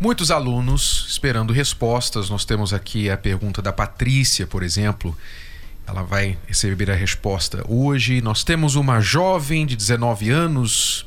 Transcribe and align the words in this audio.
Muitos 0.00 0.30
alunos 0.30 1.06
esperando 1.08 1.52
respostas. 1.52 2.30
Nós 2.30 2.44
temos 2.44 2.72
aqui 2.72 3.10
a 3.10 3.16
pergunta 3.16 3.60
da 3.60 3.72
Patrícia, 3.72 4.46
por 4.46 4.62
exemplo. 4.62 5.16
Ela 5.88 6.02
vai 6.02 6.38
receber 6.46 6.88
a 6.88 6.94
resposta 6.94 7.64
hoje. 7.68 8.20
Nós 8.20 8.44
temos 8.44 8.76
uma 8.76 9.00
jovem 9.00 9.66
de 9.66 9.74
19 9.74 10.30
anos 10.30 11.04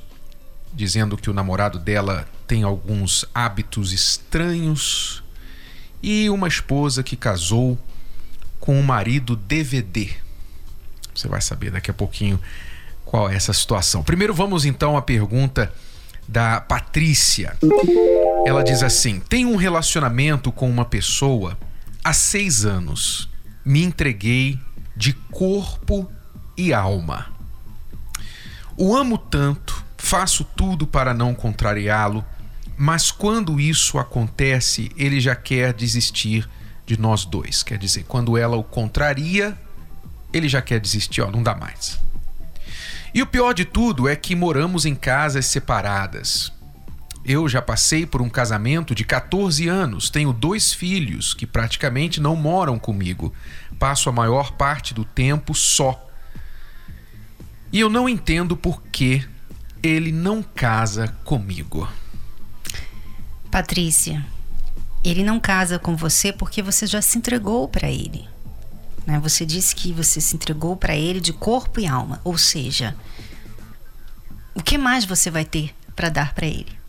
dizendo 0.73 1.15
que 1.15 1.29
o 1.29 1.33
namorado 1.33 1.79
dela 1.79 2.27
tem 2.45 2.63
alguns 2.63 3.25
hábitos 3.33 3.93
estranhos 3.93 5.23
e 6.03 6.29
uma 6.29 6.49
esposa 6.49 7.01
que 7.01 7.15
casou 7.15 7.79
com 8.59 8.77
um 8.77 8.83
marido 8.83 9.37
DVD. 9.37 10.09
Você 11.15 11.29
vai 11.29 11.41
saber 11.41 11.71
daqui 11.71 11.91
a 11.91 11.93
pouquinho 11.93 12.39
qual 13.05 13.29
é 13.29 13.35
essa 13.35 13.53
situação. 13.53 14.03
Primeiro 14.03 14.33
vamos 14.33 14.65
então 14.65 14.97
à 14.97 15.01
pergunta 15.01 15.71
da 16.27 16.61
Patrícia. 16.61 17.57
Ela 18.45 18.63
diz 18.63 18.81
assim: 18.81 19.19
Tenho 19.19 19.49
um 19.49 19.55
relacionamento 19.55 20.51
com 20.51 20.69
uma 20.69 20.85
pessoa 20.85 21.57
há 22.03 22.11
seis 22.11 22.65
anos. 22.65 23.29
Me 23.63 23.83
entreguei 23.83 24.59
de 24.95 25.13
corpo 25.13 26.11
e 26.57 26.73
alma. 26.73 27.27
O 28.75 28.95
amo 28.95 29.17
tanto, 29.17 29.83
faço 29.97 30.43
tudo 30.43 30.87
para 30.87 31.13
não 31.13 31.35
contrariá-lo, 31.35 32.25
mas 32.75 33.11
quando 33.11 33.59
isso 33.59 33.99
acontece, 33.99 34.91
ele 34.97 35.19
já 35.19 35.35
quer 35.35 35.71
desistir 35.71 36.49
de 36.85 36.99
nós 36.99 37.25
dois. 37.25 37.61
Quer 37.61 37.77
dizer, 37.77 38.05
quando 38.07 38.35
ela 38.35 38.57
o 38.57 38.63
contraria, 38.63 39.55
ele 40.33 40.49
já 40.49 40.63
quer 40.63 40.79
desistir, 40.79 41.21
ó, 41.21 41.29
não 41.29 41.43
dá 41.43 41.53
mais. 41.53 41.99
E 43.13 43.21
o 43.21 43.27
pior 43.27 43.53
de 43.53 43.65
tudo 43.65 44.07
é 44.07 44.15
que 44.15 44.35
moramos 44.35 44.85
em 44.85 44.95
casas 44.95 45.45
separadas. 45.45 46.51
Eu 47.23 47.47
já 47.47 47.61
passei 47.61 48.05
por 48.05 48.21
um 48.21 48.29
casamento 48.29 48.95
de 48.95 49.03
14 49.03 49.67
anos, 49.67 50.09
tenho 50.09 50.33
dois 50.33 50.73
filhos 50.73 51.33
que 51.33 51.45
praticamente 51.45 52.19
não 52.19 52.35
moram 52.35 52.79
comigo. 52.79 53.33
Passo 53.77 54.09
a 54.09 54.11
maior 54.11 54.53
parte 54.53 54.93
do 54.93 55.05
tempo 55.05 55.53
só. 55.53 56.07
E 57.71 57.79
eu 57.79 57.89
não 57.89 58.09
entendo 58.09 58.57
por 58.57 58.81
que 58.83 59.25
ele 59.83 60.11
não 60.11 60.41
casa 60.41 61.07
comigo. 61.23 61.87
Patrícia, 63.51 64.25
ele 65.03 65.23
não 65.23 65.39
casa 65.39 65.77
com 65.77 65.95
você 65.95 66.33
porque 66.33 66.61
você 66.61 66.87
já 66.87 67.01
se 67.01 67.17
entregou 67.17 67.67
para 67.67 67.89
ele. 67.89 68.27
Né? 69.05 69.19
Você 69.19 69.45
disse 69.45 69.75
que 69.75 69.93
você 69.93 70.19
se 70.19 70.35
entregou 70.35 70.75
para 70.75 70.95
ele 70.95 71.19
de 71.19 71.33
corpo 71.33 71.79
e 71.79 71.87
alma, 71.87 72.19
ou 72.23 72.37
seja, 72.37 72.95
o 74.53 74.61
que 74.61 74.77
mais 74.77 75.05
você 75.05 75.31
vai 75.31 75.45
ter 75.45 75.73
para 75.95 76.09
dar 76.09 76.33
para 76.33 76.45
ele? 76.45 76.80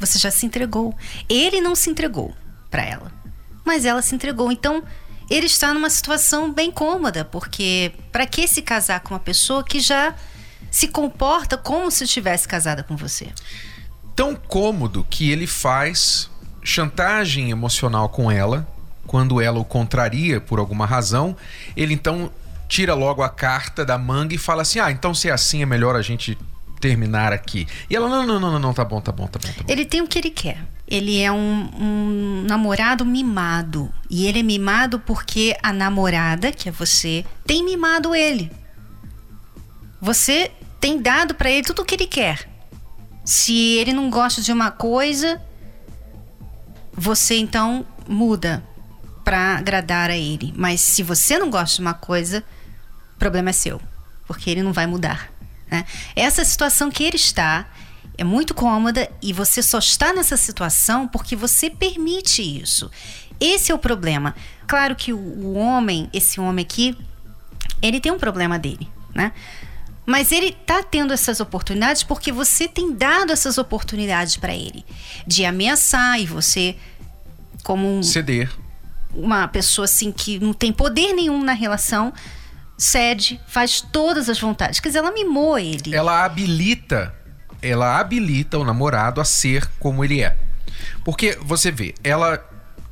Você 0.00 0.18
já 0.18 0.30
se 0.30 0.46
entregou. 0.46 0.94
Ele 1.28 1.60
não 1.60 1.74
se 1.74 1.90
entregou 1.90 2.34
para 2.70 2.82
ela, 2.82 3.12
mas 3.64 3.84
ela 3.84 4.02
se 4.02 4.14
entregou. 4.14 4.50
Então, 4.50 4.82
ele 5.30 5.46
está 5.46 5.72
numa 5.72 5.90
situação 5.90 6.52
bem 6.52 6.70
cômoda, 6.70 7.24
porque 7.24 7.92
para 8.12 8.26
que 8.26 8.46
se 8.46 8.62
casar 8.62 9.00
com 9.00 9.14
uma 9.14 9.20
pessoa 9.20 9.64
que 9.64 9.80
já 9.80 10.14
se 10.70 10.88
comporta 10.88 11.56
como 11.56 11.90
se 11.90 12.04
estivesse 12.04 12.48
casada 12.48 12.82
com 12.82 12.96
você? 12.96 13.28
Tão 14.16 14.34
cômodo 14.34 15.06
que 15.08 15.30
ele 15.30 15.46
faz 15.46 16.30
chantagem 16.62 17.50
emocional 17.50 18.08
com 18.08 18.30
ela, 18.30 18.66
quando 19.06 19.40
ela 19.40 19.58
o 19.58 19.64
contraria 19.64 20.40
por 20.40 20.58
alguma 20.58 20.86
razão, 20.86 21.36
ele 21.76 21.94
então 21.94 22.30
tira 22.68 22.94
logo 22.94 23.22
a 23.22 23.28
carta 23.28 23.84
da 23.84 23.98
manga 23.98 24.34
e 24.34 24.38
fala 24.38 24.62
assim: 24.62 24.80
"Ah, 24.80 24.90
então 24.90 25.14
se 25.14 25.28
é 25.28 25.32
assim 25.32 25.62
é 25.62 25.66
melhor 25.66 25.94
a 25.94 26.02
gente 26.02 26.36
terminar 26.88 27.32
aqui". 27.32 27.66
E 27.88 27.96
ela: 27.96 28.08
"Não, 28.08 28.26
não, 28.26 28.38
não, 28.38 28.58
não, 28.58 28.74
tá 28.74 28.84
bom, 28.84 29.00
tá 29.00 29.10
bom, 29.10 29.26
tá 29.26 29.38
bom, 29.38 29.46
tá 29.46 29.62
bom". 29.62 29.72
Ele 29.72 29.84
tem 29.84 30.02
o 30.02 30.06
que 30.06 30.18
ele 30.18 30.30
quer. 30.30 30.58
Ele 30.86 31.18
é 31.20 31.32
um, 31.32 31.70
um 31.80 32.44
namorado 32.46 33.04
mimado. 33.04 33.92
E 34.10 34.26
ele 34.26 34.40
é 34.40 34.42
mimado 34.42 34.98
porque 35.00 35.56
a 35.62 35.72
namorada, 35.72 36.52
que 36.52 36.68
é 36.68 36.72
você, 36.72 37.24
tem 37.46 37.64
mimado 37.64 38.14
ele. 38.14 38.50
Você 40.00 40.50
tem 40.78 41.00
dado 41.00 41.34
para 41.34 41.50
ele 41.50 41.66
tudo 41.66 41.80
o 41.80 41.84
que 41.84 41.94
ele 41.94 42.06
quer. 42.06 42.48
Se 43.24 43.56
ele 43.78 43.94
não 43.94 44.10
gosta 44.10 44.42
de 44.42 44.52
uma 44.52 44.70
coisa, 44.70 45.40
você 46.92 47.36
então 47.36 47.86
muda 48.06 48.62
para 49.24 49.56
agradar 49.56 50.10
a 50.10 50.16
ele. 50.16 50.52
Mas 50.54 50.82
se 50.82 51.02
você 51.02 51.38
não 51.38 51.48
gosta 51.48 51.76
de 51.76 51.80
uma 51.80 51.94
coisa, 51.94 52.44
o 53.16 53.18
problema 53.18 53.48
é 53.48 53.52
seu, 53.54 53.80
porque 54.26 54.50
ele 54.50 54.62
não 54.62 54.74
vai 54.74 54.86
mudar. 54.86 55.32
Né? 55.70 55.84
Essa 56.14 56.44
situação 56.44 56.90
que 56.90 57.04
ele 57.04 57.16
está 57.16 57.66
é 58.16 58.24
muito 58.24 58.54
cômoda 58.54 59.10
e 59.20 59.32
você 59.32 59.62
só 59.62 59.78
está 59.78 60.12
nessa 60.12 60.36
situação 60.36 61.08
porque 61.08 61.34
você 61.34 61.68
permite 61.68 62.42
isso. 62.42 62.90
Esse 63.40 63.72
é 63.72 63.74
o 63.74 63.78
problema. 63.78 64.34
Claro 64.66 64.94
que 64.94 65.12
o, 65.12 65.18
o 65.18 65.54
homem, 65.54 66.08
esse 66.12 66.40
homem 66.40 66.64
aqui, 66.64 66.96
ele 67.82 68.00
tem 68.00 68.12
um 68.12 68.18
problema 68.18 68.58
dele, 68.58 68.88
né? 69.14 69.32
Mas 70.06 70.32
ele 70.32 70.52
tá 70.52 70.82
tendo 70.82 71.12
essas 71.12 71.40
oportunidades 71.40 72.02
porque 72.02 72.30
você 72.30 72.68
tem 72.68 72.94
dado 72.94 73.32
essas 73.32 73.56
oportunidades 73.56 74.36
para 74.36 74.54
ele 74.54 74.84
de 75.26 75.44
ameaçar 75.44 76.20
e 76.20 76.26
você 76.26 76.76
como 77.62 77.88
um, 77.88 78.02
ceder. 78.02 78.50
Uma 79.14 79.48
pessoa 79.48 79.86
assim 79.86 80.12
que 80.12 80.38
não 80.38 80.52
tem 80.52 80.72
poder 80.72 81.14
nenhum 81.14 81.42
na 81.42 81.54
relação 81.54 82.12
cede, 82.76 83.40
faz 83.46 83.80
todas 83.80 84.28
as 84.28 84.38
vontades. 84.40 84.80
Quer 84.80 84.88
dizer, 84.88 84.98
ela 84.98 85.12
mimou 85.12 85.58
ele. 85.58 85.94
Ela 85.94 86.24
habilita, 86.24 87.14
ela 87.62 87.98
habilita 87.98 88.58
o 88.58 88.64
namorado 88.64 89.20
a 89.20 89.24
ser 89.24 89.66
como 89.78 90.04
ele 90.04 90.22
é. 90.22 90.36
Porque 91.04 91.38
você 91.42 91.70
vê, 91.70 91.94
ela 92.02 92.42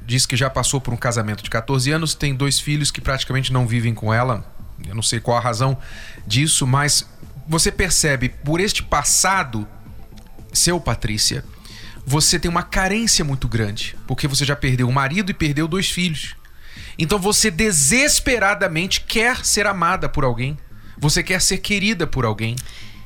diz 0.05 0.27
que 0.27 0.37
já 0.37 0.51
passou 0.51 0.81
por 0.81 0.93
um 0.93 0.97
casamento 0.97 1.43
de 1.43 1.51
14 1.51 1.91
anos, 1.91 2.15
tem 2.15 2.35
dois 2.35 2.59
filhos 2.59 2.91
que 2.91 3.01
praticamente 3.01 3.53
não 3.53 3.67
vivem 3.67 3.95
com 3.95 4.13
ela, 4.13 4.45
eu 4.87 4.95
não 4.95 5.03
sei 5.03 5.21
qual 5.21 5.37
a 5.37 5.41
razão 5.41 5.79
disso, 6.27 6.67
mas 6.67 7.07
você 7.47 7.71
percebe 7.71 8.29
por 8.29 8.61
este 8.61 8.83
passado 8.83 9.67
seu, 10.53 10.79
Patrícia, 10.81 11.45
você 12.05 12.39
tem 12.39 12.51
uma 12.51 12.63
carência 12.63 13.25
muito 13.25 13.49
grande, 13.49 13.97
porque 14.07 14.29
você 14.29 14.45
já 14.45 14.57
perdeu 14.57 14.89
o 14.89 14.93
marido 14.93 15.31
e 15.31 15.35
perdeu 15.35 15.67
dois 15.67 15.89
filhos. 15.91 16.35
Então 16.99 17.19
você 17.19 17.51
desesperadamente 17.51 19.01
quer 19.01 19.45
ser 19.45 19.67
amada 19.67 20.09
por 20.09 20.25
alguém, 20.25 20.59
você 20.99 21.23
quer 21.23 21.41
ser 21.41 21.59
querida 21.59 22.07
por 22.07 22.25
alguém. 22.25 22.57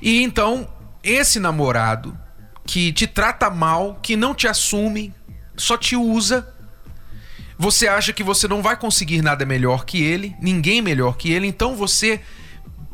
E 0.03 0.23
então 0.23 0.69
esse 1.03 1.39
namorado 1.39 2.19
que 2.67 2.93
te 2.93 3.07
trata 3.07 3.49
mal, 3.49 3.99
que 4.03 4.17
não 4.17 4.35
te 4.35 4.49
assume, 4.49 5.15
só 5.57 5.77
te 5.77 5.97
usa, 5.97 6.53
você 7.59 7.89
acha 7.89 8.13
que 8.13 8.23
você 8.23 8.47
não 8.47 8.61
vai 8.61 8.77
conseguir 8.77 9.23
nada 9.23 9.47
melhor 9.47 9.85
que 9.85 10.03
ele, 10.03 10.37
ninguém 10.41 10.83
melhor 10.83 11.17
que 11.17 11.33
ele, 11.33 11.47
então 11.47 11.75
você 11.75 12.21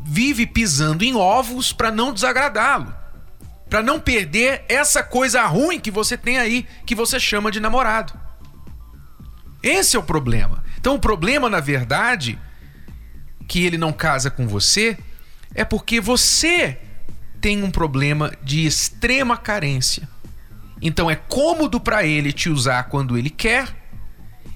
vive 0.05 0.45
pisando 0.45 1.03
em 1.03 1.15
ovos 1.15 1.73
para 1.73 1.91
não 1.91 2.13
desagradá-lo. 2.13 2.93
Para 3.69 3.81
não 3.81 3.99
perder 3.99 4.63
essa 4.69 5.01
coisa 5.01 5.43
ruim 5.45 5.79
que 5.79 5.89
você 5.89 6.15
tem 6.15 6.37
aí, 6.37 6.65
que 6.85 6.93
você 6.93 7.19
chama 7.19 7.51
de 7.51 7.59
namorado. 7.59 8.13
Esse 9.61 9.95
é 9.95 9.99
o 9.99 10.03
problema. 10.03 10.62
Então 10.83 10.95
o 10.95 10.99
problema, 10.99 11.49
na 11.49 11.61
verdade, 11.61 12.37
que 13.47 13.65
ele 13.65 13.77
não 13.77 13.93
casa 13.93 14.29
com 14.29 14.45
você, 14.45 14.97
é 15.55 15.63
porque 15.63 16.01
você 16.01 16.77
tem 17.39 17.63
um 17.63 17.71
problema 17.71 18.33
de 18.43 18.65
extrema 18.65 19.37
carência. 19.37 20.09
Então 20.81 21.09
é 21.09 21.15
cômodo 21.15 21.79
para 21.79 22.05
ele 22.05 22.33
te 22.33 22.49
usar 22.49 22.83
quando 22.89 23.17
ele 23.17 23.29
quer 23.29 23.73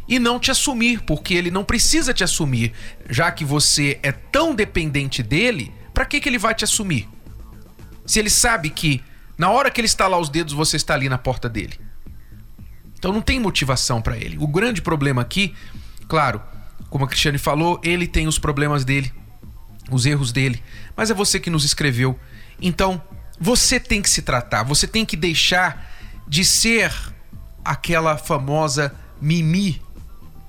e 0.06 0.19
não 0.19 0.38
te 0.38 0.51
assumir, 0.51 1.01
porque 1.03 1.33
ele 1.33 1.50
não 1.50 1.63
precisa 1.63 2.13
te 2.13 2.25
assumir, 2.25 2.73
já 3.09 3.31
que 3.31 3.45
você 3.45 3.97
é 4.03 4.12
tão 4.12 4.53
dependente 4.53 5.23
dele, 5.23 5.71
para 5.94 6.06
que, 6.06 6.19
que 6.19 6.27
ele 6.27 6.38
vai 6.38 6.53
te 6.53 6.65
assumir? 6.65 7.07
Se 8.06 8.19
ele 8.19 8.30
sabe 8.30 8.69
que 8.69 9.01
na 9.38 9.50
hora 9.50 9.71
que 9.71 9.80
ele 9.80 9.85
estalar 9.85 10.19
os 10.19 10.27
dedos 10.27 10.51
você 10.51 10.75
está 10.75 10.94
ali 10.94 11.07
na 11.07 11.18
porta 11.18 11.47
dele. 11.47 11.80
Então 13.00 13.13
não 13.13 13.21
tem 13.21 13.39
motivação 13.39 14.01
para 14.01 14.18
ele. 14.18 14.38
O 14.38 14.47
grande 14.47 14.81
problema 14.81 15.21
aqui, 15.21 15.56
claro, 16.07 16.42
como 16.89 17.06
a 17.06 17.07
Cristiane 17.07 17.38
falou, 17.38 17.80
ele 17.83 18.07
tem 18.07 18.27
os 18.27 18.39
problemas 18.39 18.86
dele, 18.86 19.12
os 19.89 20.06
erros 20.06 20.31
dele, 20.31 20.63
mas 20.95 21.09
é 21.09 21.13
você 21.13 21.39
que 21.39 21.50
nos 21.50 21.63
escreveu. 21.63 22.19
Então, 22.62 23.01
você 23.39 23.80
tem 23.80 24.01
que 24.01 24.09
se 24.09 24.21
tratar, 24.21 24.63
você 24.63 24.88
tem 24.88 25.06
que 25.06 25.15
deixar 25.15 25.94
de 26.27 26.44
ser 26.44 26.92
aquela 27.63 28.18
famosa 28.18 28.94
mimi 29.21 29.81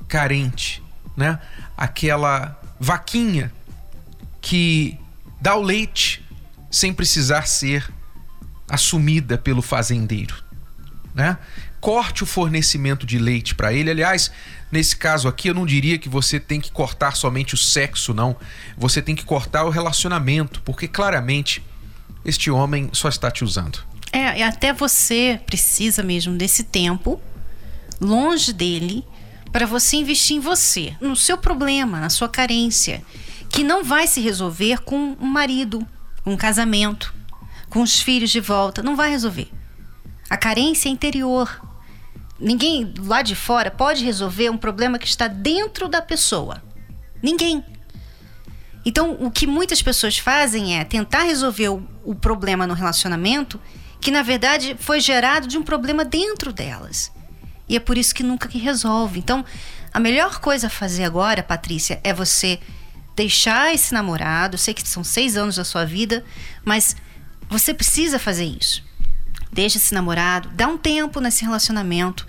carente, 0.06 0.82
né? 1.16 1.38
aquela 1.76 2.58
vaquinha 2.80 3.52
que 4.40 4.98
dá 5.40 5.54
o 5.54 5.62
leite 5.62 6.24
sem 6.70 6.92
precisar 6.92 7.46
ser 7.46 7.92
assumida 8.68 9.38
pelo 9.38 9.62
fazendeiro, 9.62 10.34
né? 11.14 11.38
Corte 11.80 12.22
o 12.22 12.26
fornecimento 12.26 13.06
de 13.06 13.18
leite 13.18 13.54
para 13.54 13.72
ele. 13.72 13.90
Aliás, 13.90 14.30
nesse 14.70 14.96
caso 14.96 15.28
aqui, 15.28 15.48
eu 15.48 15.54
não 15.54 15.66
diria 15.66 15.98
que 15.98 16.08
você 16.08 16.40
tem 16.40 16.60
que 16.60 16.72
cortar 16.72 17.16
somente 17.16 17.54
o 17.54 17.56
sexo, 17.56 18.12
não. 18.12 18.36
Você 18.76 19.00
tem 19.00 19.14
que 19.14 19.24
cortar 19.24 19.64
o 19.64 19.70
relacionamento, 19.70 20.60
porque 20.62 20.88
claramente 20.88 21.62
este 22.24 22.50
homem 22.50 22.90
só 22.92 23.08
está 23.08 23.30
te 23.30 23.44
usando. 23.44 23.78
É, 24.12 24.38
e 24.38 24.42
até 24.42 24.72
você 24.72 25.40
precisa 25.46 26.02
mesmo 26.02 26.36
desse 26.36 26.64
tempo 26.64 27.20
longe 28.00 28.52
dele 28.52 29.04
para 29.52 29.66
você 29.66 29.96
investir 29.96 30.36
em 30.36 30.40
você, 30.40 30.94
no 31.00 31.16
seu 31.16 31.38
problema, 31.38 32.00
na 32.00 32.10
sua 32.10 32.28
carência, 32.28 33.02
que 33.48 33.64
não 33.64 33.82
vai 33.82 34.06
se 34.06 34.20
resolver 34.20 34.80
com 34.82 35.16
um 35.18 35.26
marido, 35.26 35.86
com 36.22 36.32
um 36.32 36.36
casamento, 36.36 37.14
com 37.68 37.82
os 37.82 38.00
filhos 38.00 38.30
de 38.30 38.40
volta, 38.40 38.82
não 38.82 38.94
vai 38.94 39.10
resolver. 39.10 39.50
A 40.28 40.36
carência 40.36 40.88
é 40.88 40.92
interior. 40.92 41.60
Ninguém 42.38 42.92
lá 42.98 43.22
de 43.22 43.34
fora 43.34 43.70
pode 43.70 44.04
resolver 44.04 44.50
um 44.50 44.56
problema 44.56 44.98
que 44.98 45.06
está 45.06 45.26
dentro 45.26 45.88
da 45.88 46.00
pessoa. 46.00 46.62
Ninguém. 47.22 47.64
Então, 48.84 49.16
o 49.20 49.30
que 49.30 49.46
muitas 49.46 49.82
pessoas 49.82 50.18
fazem 50.18 50.78
é 50.78 50.84
tentar 50.84 51.22
resolver 51.22 51.68
o, 51.68 51.82
o 52.04 52.14
problema 52.14 52.66
no 52.66 52.74
relacionamento 52.74 53.60
que 54.00 54.10
na 54.10 54.22
verdade 54.22 54.76
foi 54.78 55.00
gerado 55.00 55.46
de 55.46 55.58
um 55.58 55.62
problema 55.62 56.04
dentro 56.04 56.52
delas. 56.52 57.12
E 57.68 57.76
é 57.76 57.80
por 57.80 57.98
isso 57.98 58.14
que 58.14 58.22
nunca 58.22 58.48
que 58.48 58.58
resolve. 58.58 59.18
Então, 59.18 59.44
a 59.92 60.00
melhor 60.00 60.40
coisa 60.40 60.68
a 60.68 60.70
fazer 60.70 61.04
agora, 61.04 61.42
Patrícia, 61.42 62.00
é 62.02 62.12
você 62.12 62.60
deixar 63.14 63.74
esse 63.74 63.92
namorado. 63.92 64.54
Eu 64.54 64.58
sei 64.58 64.72
que 64.72 64.86
são 64.86 65.02
seis 65.02 65.36
anos 65.36 65.56
da 65.56 65.64
sua 65.64 65.84
vida, 65.84 66.24
mas 66.64 66.96
você 67.48 67.74
precisa 67.74 68.18
fazer 68.18 68.44
isso. 68.44 68.87
Deixa 69.52 69.78
esse 69.78 69.94
namorado, 69.94 70.50
dá 70.54 70.66
um 70.68 70.76
tempo 70.76 71.20
nesse 71.20 71.44
relacionamento 71.44 72.26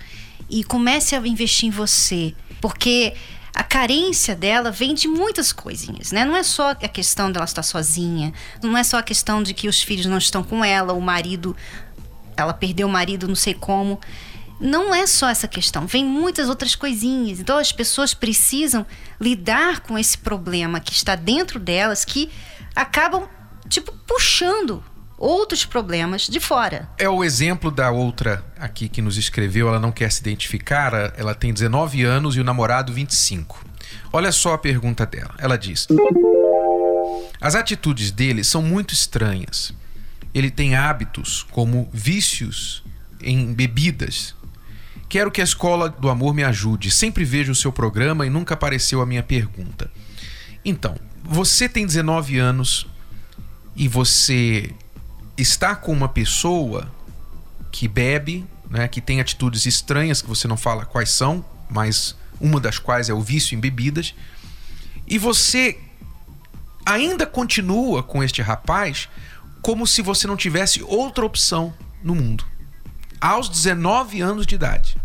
e 0.48 0.64
comece 0.64 1.14
a 1.14 1.18
investir 1.18 1.68
em 1.68 1.70
você. 1.70 2.34
Porque 2.60 3.14
a 3.54 3.62
carência 3.62 4.34
dela 4.34 4.70
vem 4.70 4.94
de 4.94 5.06
muitas 5.06 5.52
coisinhas, 5.52 6.12
né? 6.12 6.24
Não 6.24 6.36
é 6.36 6.42
só 6.42 6.70
a 6.70 6.88
questão 6.88 7.30
dela 7.30 7.44
estar 7.44 7.62
sozinha, 7.62 8.32
não 8.62 8.76
é 8.76 8.82
só 8.82 8.98
a 8.98 9.02
questão 9.02 9.42
de 9.42 9.54
que 9.54 9.68
os 9.68 9.82
filhos 9.82 10.06
não 10.06 10.18
estão 10.18 10.42
com 10.42 10.64
ela, 10.64 10.92
o 10.92 11.00
marido, 11.00 11.56
ela 12.36 12.52
perdeu 12.52 12.86
o 12.86 12.90
marido, 12.90 13.28
não 13.28 13.34
sei 13.34 13.54
como 13.54 14.00
não 14.60 14.94
é 14.94 15.06
só 15.06 15.28
essa 15.30 15.48
questão, 15.48 15.86
vem 15.86 16.04
muitas 16.04 16.48
outras 16.48 16.74
coisinhas. 16.74 17.40
Então 17.40 17.56
as 17.56 17.72
pessoas 17.72 18.12
precisam 18.12 18.84
lidar 19.18 19.80
com 19.80 19.98
esse 19.98 20.18
problema 20.18 20.78
que 20.78 20.92
está 20.92 21.16
dentro 21.16 21.58
delas 21.58 22.04
que 22.04 22.30
acabam 22.76 23.26
tipo 23.68 23.90
puxando 24.06 24.84
outros 25.20 25.64
problemas 25.64 26.22
de 26.22 26.40
fora. 26.40 26.88
É 26.98 27.08
o 27.08 27.22
exemplo 27.22 27.70
da 27.70 27.90
outra 27.90 28.44
aqui 28.58 28.88
que 28.88 29.02
nos 29.02 29.16
escreveu, 29.16 29.68
ela 29.68 29.78
não 29.78 29.92
quer 29.92 30.10
se 30.10 30.20
identificar, 30.20 31.12
ela 31.16 31.34
tem 31.34 31.52
19 31.52 32.02
anos 32.02 32.34
e 32.34 32.40
o 32.40 32.44
namorado 32.44 32.92
25. 32.92 33.64
Olha 34.12 34.32
só 34.32 34.54
a 34.54 34.58
pergunta 34.58 35.06
dela. 35.06 35.34
Ela 35.38 35.56
diz: 35.56 35.86
As 37.40 37.54
atitudes 37.54 38.10
dele 38.10 38.42
são 38.42 38.62
muito 38.62 38.94
estranhas. 38.94 39.72
Ele 40.34 40.50
tem 40.50 40.74
hábitos 40.74 41.44
como 41.50 41.88
vícios 41.92 42.82
em 43.20 43.52
bebidas, 43.52 44.34
Quero 45.10 45.32
que 45.32 45.40
a 45.40 45.44
escola 45.44 45.88
do 45.88 46.08
amor 46.08 46.32
me 46.32 46.44
ajude. 46.44 46.88
Sempre 46.88 47.24
vejo 47.24 47.50
o 47.50 47.54
seu 47.54 47.72
programa 47.72 48.24
e 48.24 48.30
nunca 48.30 48.54
apareceu 48.54 49.02
a 49.02 49.06
minha 49.06 49.24
pergunta. 49.24 49.90
Então, 50.64 50.94
você 51.24 51.68
tem 51.68 51.84
19 51.84 52.38
anos 52.38 52.86
e 53.74 53.88
você 53.88 54.70
está 55.40 55.74
com 55.74 55.92
uma 55.92 56.08
pessoa 56.08 56.90
que 57.70 57.86
bebe, 57.86 58.46
né, 58.68 58.88
que 58.88 59.00
tem 59.00 59.20
atitudes 59.20 59.66
estranhas 59.66 60.22
que 60.22 60.28
você 60.28 60.46
não 60.48 60.56
fala 60.56 60.84
quais 60.84 61.10
são, 61.10 61.44
mas 61.68 62.16
uma 62.40 62.60
das 62.60 62.78
quais 62.78 63.08
é 63.08 63.14
o 63.14 63.20
vício 63.20 63.56
em 63.56 63.60
bebidas, 63.60 64.14
e 65.06 65.18
você 65.18 65.78
ainda 66.84 67.26
continua 67.26 68.02
com 68.02 68.22
este 68.22 68.40
rapaz 68.42 69.08
como 69.60 69.86
se 69.86 70.00
você 70.00 70.26
não 70.26 70.36
tivesse 70.36 70.82
outra 70.82 71.24
opção 71.24 71.74
no 72.02 72.14
mundo 72.14 72.44
aos 73.20 73.48
19 73.48 74.20
anos 74.22 74.46
de 74.46 74.54
idade. 74.54 74.96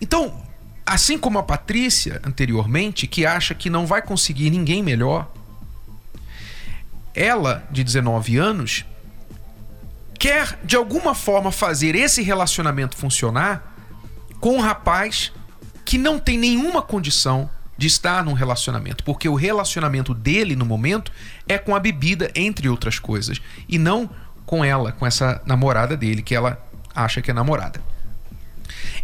Então, 0.00 0.40
assim 0.86 1.18
como 1.18 1.38
a 1.38 1.42
Patrícia 1.42 2.20
anteriormente, 2.24 3.06
que 3.06 3.26
acha 3.26 3.54
que 3.54 3.68
não 3.68 3.86
vai 3.86 4.00
conseguir 4.00 4.50
ninguém 4.50 4.82
melhor, 4.82 5.30
ela, 7.14 7.66
de 7.70 7.82
19 7.82 8.36
anos, 8.38 8.84
quer 10.22 10.56
de 10.62 10.76
alguma 10.76 11.16
forma 11.16 11.50
fazer 11.50 11.96
esse 11.96 12.22
relacionamento 12.22 12.96
funcionar 12.96 13.74
com 14.38 14.54
um 14.56 14.60
rapaz 14.60 15.32
que 15.84 15.98
não 15.98 16.16
tem 16.16 16.38
nenhuma 16.38 16.80
condição 16.80 17.50
de 17.76 17.88
estar 17.88 18.24
num 18.24 18.32
relacionamento, 18.32 19.02
porque 19.02 19.28
o 19.28 19.34
relacionamento 19.34 20.14
dele 20.14 20.54
no 20.54 20.64
momento 20.64 21.10
é 21.48 21.58
com 21.58 21.74
a 21.74 21.80
bebida, 21.80 22.30
entre 22.36 22.68
outras 22.68 23.00
coisas, 23.00 23.42
e 23.68 23.78
não 23.78 24.08
com 24.46 24.64
ela, 24.64 24.92
com 24.92 25.04
essa 25.04 25.42
namorada 25.44 25.96
dele, 25.96 26.22
que 26.22 26.36
ela 26.36 26.56
acha 26.94 27.20
que 27.20 27.32
é 27.32 27.34
namorada. 27.34 27.82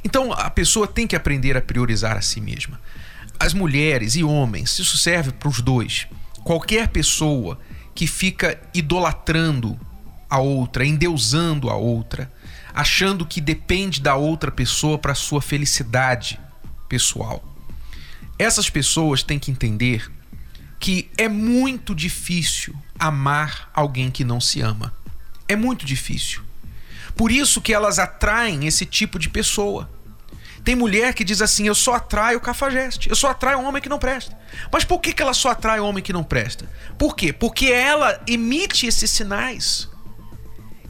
Então 0.05 0.33
a 0.33 0.49
pessoa 0.49 0.87
tem 0.87 1.05
que 1.05 1.17
aprender 1.17 1.57
a 1.57 1.61
priorizar 1.61 2.17
a 2.17 2.23
si 2.23 2.41
mesma. 2.41 2.81
As 3.41 3.53
mulheres 3.53 4.15
e 4.15 4.23
homens, 4.23 4.79
isso 4.79 4.97
serve 4.97 5.33
para 5.33 5.49
os 5.49 5.61
dois. 5.61 6.07
Qualquer 6.45 6.87
pessoa 6.87 7.59
que 7.93 8.07
fica 8.07 8.57
idolatrando 8.73 9.77
a 10.29 10.39
outra, 10.39 10.85
endeusando 10.85 11.71
a 11.71 11.77
outra, 11.77 12.31
achando 12.75 13.25
que 13.27 13.41
depende 13.41 14.01
da 14.01 14.15
outra 14.15 14.51
pessoa 14.51 14.99
para 14.99 15.15
sua 15.15 15.41
felicidade 15.41 16.39
pessoal. 16.89 17.43
Essas 18.39 18.71
pessoas 18.71 19.23
têm 19.23 19.39
que 19.39 19.51
entender 19.51 20.11
que 20.79 21.11
é 21.19 21.29
muito 21.29 21.95
difícil 21.95 22.75
amar 22.99 23.71
alguém 23.75 24.11
que 24.11 24.23
não 24.23 24.41
se 24.41 24.61
ama. 24.61 24.93
É 25.49 25.57
muito 25.57 25.85
difícil. 25.85 26.43
Por 27.17 27.33
isso 27.33 27.61
que 27.61 27.75
elas 27.75 27.99
atraem 27.99 28.67
esse 28.67 28.87
tipo 28.87 29.19
de 29.19 29.29
pessoa. 29.29 29.91
Tem 30.63 30.77
mulher 30.77 31.15
que 31.15 31.25
diz 31.25 31.43
assim: 31.43 31.67
eu 31.67 31.75
só 31.75 31.95
atraio 31.95 32.41
cafajeste, 32.41 33.09
eu 33.09 33.17
só 33.17 33.31
atraio 33.31 33.61
homem 33.61 33.83
que 33.83 33.89
não 33.89 33.99
presta. 33.99 34.39
Mas 34.71 34.85
por 34.85 35.01
que, 35.01 35.13
que 35.13 35.23
ela 35.23 35.35
só 35.35 35.51
atrai 35.51 35.81
homem 35.81 36.03
que 36.03 36.13
não 36.13 36.23
presta? 36.23 36.71
Por 36.97 37.17
quê? 37.17 37.33
Porque 37.33 37.67
ela 37.67 38.21
emite 38.27 38.87
esses 38.87 39.11
sinais 39.11 39.89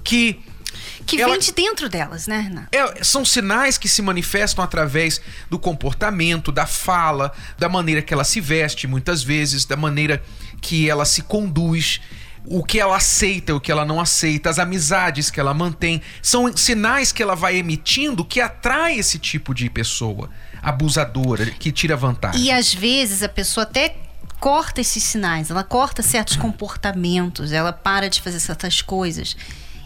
que. 0.09 0.41
Que 1.07 1.21
ela... 1.21 1.33
vem 1.33 1.41
de 1.41 1.53
dentro 1.53 1.89
delas, 1.89 2.27
né, 2.27 2.41
Renato? 2.41 2.69
É, 2.71 3.03
são 3.03 3.25
sinais 3.25 3.79
que 3.79 3.89
se 3.89 4.03
manifestam 4.03 4.63
através 4.63 5.21
do 5.49 5.59
comportamento, 5.59 6.53
da 6.53 6.67
fala, 6.67 7.33
da 7.59 7.69
maneira 7.69 8.03
que 8.03 8.13
ela 8.13 8.25
se 8.25 8.41
veste, 8.41 8.87
muitas 8.87 9.23
vezes, 9.23 9.65
da 9.65 9.77
maneira 9.77 10.23
que 10.61 10.89
ela 10.89 11.07
se 11.07 11.23
conduz 11.23 12.01
o 12.45 12.63
que 12.63 12.79
ela 12.79 12.97
aceita, 12.97 13.55
o 13.55 13.61
que 13.61 13.73
ela 13.73 13.87
não 13.87 14.01
aceita, 14.01 14.51
as 14.51 14.59
amizades 14.59 15.31
que 15.31 15.41
ela 15.41 15.55
mantém, 15.55 16.03
são 16.23 16.55
sinais 16.55 17.11
que 17.11 17.23
ela 17.23 17.35
vai 17.35 17.57
emitindo 17.57 18.25
que 18.25 18.41
atrai 18.41 18.99
esse 18.99 19.19
tipo 19.19 19.55
de 19.55 19.69
pessoa 19.71 20.29
abusadora, 20.63 21.47
que 21.47 21.73
tira 21.73 21.97
vantagem. 21.97 22.43
E 22.43 22.51
às 22.51 22.75
vezes 22.75 23.23
a 23.23 23.29
pessoa 23.29 23.65
até 23.65 23.97
corta 24.39 24.81
esses 24.81 25.03
sinais, 25.03 25.51
ela 25.51 25.65
corta 25.65 26.03
certos 26.03 26.37
comportamentos, 26.37 27.51
ela 27.51 27.73
para 27.73 28.09
de 28.09 28.21
fazer 28.21 28.41
certas 28.41 28.83
coisas. 28.83 29.37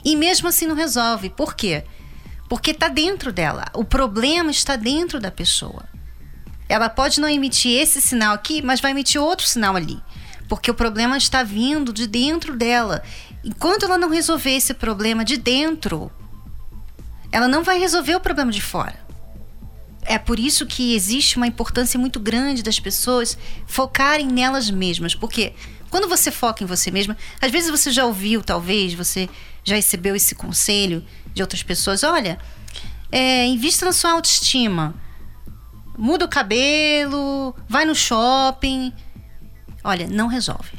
E 0.05 0.17
mesmo 0.17 0.49
assim 0.49 0.67
não 0.67 0.75
resolve. 0.75 1.31
Por 1.31 1.55
quê? 1.55 1.85
Porque 2.49 2.73
está 2.73 2.89
dentro 2.89 3.33
dela. 3.33 3.65
O 3.75 3.85
problema 3.85 4.51
está 4.51 4.77
dentro 4.77 5.21
da 5.21 5.31
pessoa. 5.31 5.85
Ela 6.69 6.89
pode 6.89 7.21
não 7.21 7.29
emitir 7.29 7.81
esse 7.81 8.01
sinal 8.01 8.35
aqui, 8.35 8.63
mas 8.63 8.81
vai 8.81 8.93
emitir 8.93 9.21
outro 9.21 9.47
sinal 9.47 9.77
ali 9.77 10.03
porque 10.53 10.71
o 10.71 10.75
problema 10.75 11.17
está 11.17 11.43
vindo 11.43 11.95
de 11.95 12.07
dentro 12.07 12.55
dela. 12.55 13.03
Enquanto 13.43 13.87
ela 13.87 13.97
não 13.97 14.11
resolver 14.11 14.51
esse 14.51 14.75
problema 14.75 15.25
de 15.25 15.39
dentro, 15.39 16.13
ela 17.33 17.49
não 17.49 17.63
vai 17.63 17.79
resolver 17.79 18.15
o 18.15 18.21
problema 18.21 18.53
de 18.53 18.61
fora. 18.61 19.01
É 20.03 20.19
por 20.19 20.39
isso 20.39 20.67
que 20.67 20.95
existe 20.95 21.39
uma 21.39 21.47
importância 21.47 21.99
muito 21.99 22.21
grande 22.21 22.63
das 22.63 22.79
pessoas 22.79 23.39
focarem 23.67 24.27
nelas 24.27 24.71
mesmas, 24.71 25.15
porque 25.15 25.55
quando 25.89 26.07
você 26.07 26.31
foca 26.31 26.63
em 26.63 26.67
você 26.67 26.91
mesma, 26.91 27.17
às 27.41 27.51
vezes 27.51 27.71
você 27.71 27.91
já 27.91 28.05
ouviu, 28.05 28.43
talvez 28.43 28.93
você 28.93 29.31
já 29.65 29.77
recebeu 29.77 30.17
esse 30.17 30.35
conselho 30.35 31.05
de 31.33 31.43
outras 31.43 31.63
pessoas: 31.63 32.03
olha, 32.03 32.39
é, 33.11 33.47
invista 33.47 33.85
na 33.85 33.93
sua 33.93 34.13
autoestima, 34.13 34.95
muda 35.97 36.25
o 36.25 36.29
cabelo, 36.29 37.55
vai 37.69 37.85
no 37.85 37.95
shopping, 37.95 38.93
Olha, 39.85 40.07
não 40.07 40.29
resolve. 40.29 40.79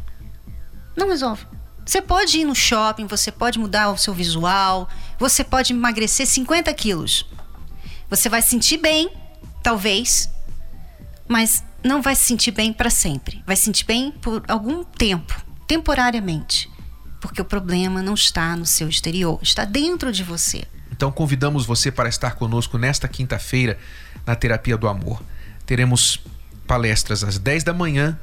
Não 0.95 1.09
resolve. 1.09 1.45
Você 1.85 2.01
pode 2.01 2.39
ir 2.39 2.45
no 2.45 2.55
shopping, 2.55 3.05
você 3.05 3.31
pode 3.31 3.59
mudar 3.59 3.89
o 3.89 3.97
seu 3.97 4.13
visual, 4.13 4.87
você 5.19 5.43
pode 5.43 5.73
emagrecer 5.73 6.25
50 6.25 6.73
quilos. 6.73 7.25
Você 8.09 8.29
vai 8.29 8.41
sentir 8.41 8.77
bem, 8.77 9.09
talvez, 9.61 10.29
mas 11.27 11.63
não 11.83 12.01
vai 12.01 12.15
se 12.15 12.21
sentir 12.21 12.51
bem 12.51 12.71
para 12.71 12.89
sempre. 12.89 13.43
Vai 13.45 13.55
se 13.57 13.63
sentir 13.63 13.83
bem 13.85 14.11
por 14.11 14.43
algum 14.47 14.83
tempo, 14.83 15.43
temporariamente. 15.67 16.71
Porque 17.23 17.41
o 17.41 17.45
problema 17.45 18.01
não 18.01 18.15
está 18.15 18.53
no 18.53 18.65
seu 18.65 18.89
exterior, 18.89 19.39
está 19.41 19.63
dentro 19.63 20.11
de 20.11 20.25
você. 20.25 20.65
Então 20.91 21.09
convidamos 21.09 21.65
você 21.65 21.89
para 21.89 22.09
estar 22.09 22.35
conosco 22.35 22.77
nesta 22.77 23.07
quinta-feira 23.07 23.79
na 24.25 24.35
Terapia 24.35 24.75
do 24.75 24.89
Amor. 24.89 25.23
Teremos 25.65 26.19
palestras 26.67 27.23
às 27.23 27.39
10 27.39 27.63
da 27.63 27.73
manhã, 27.73 28.19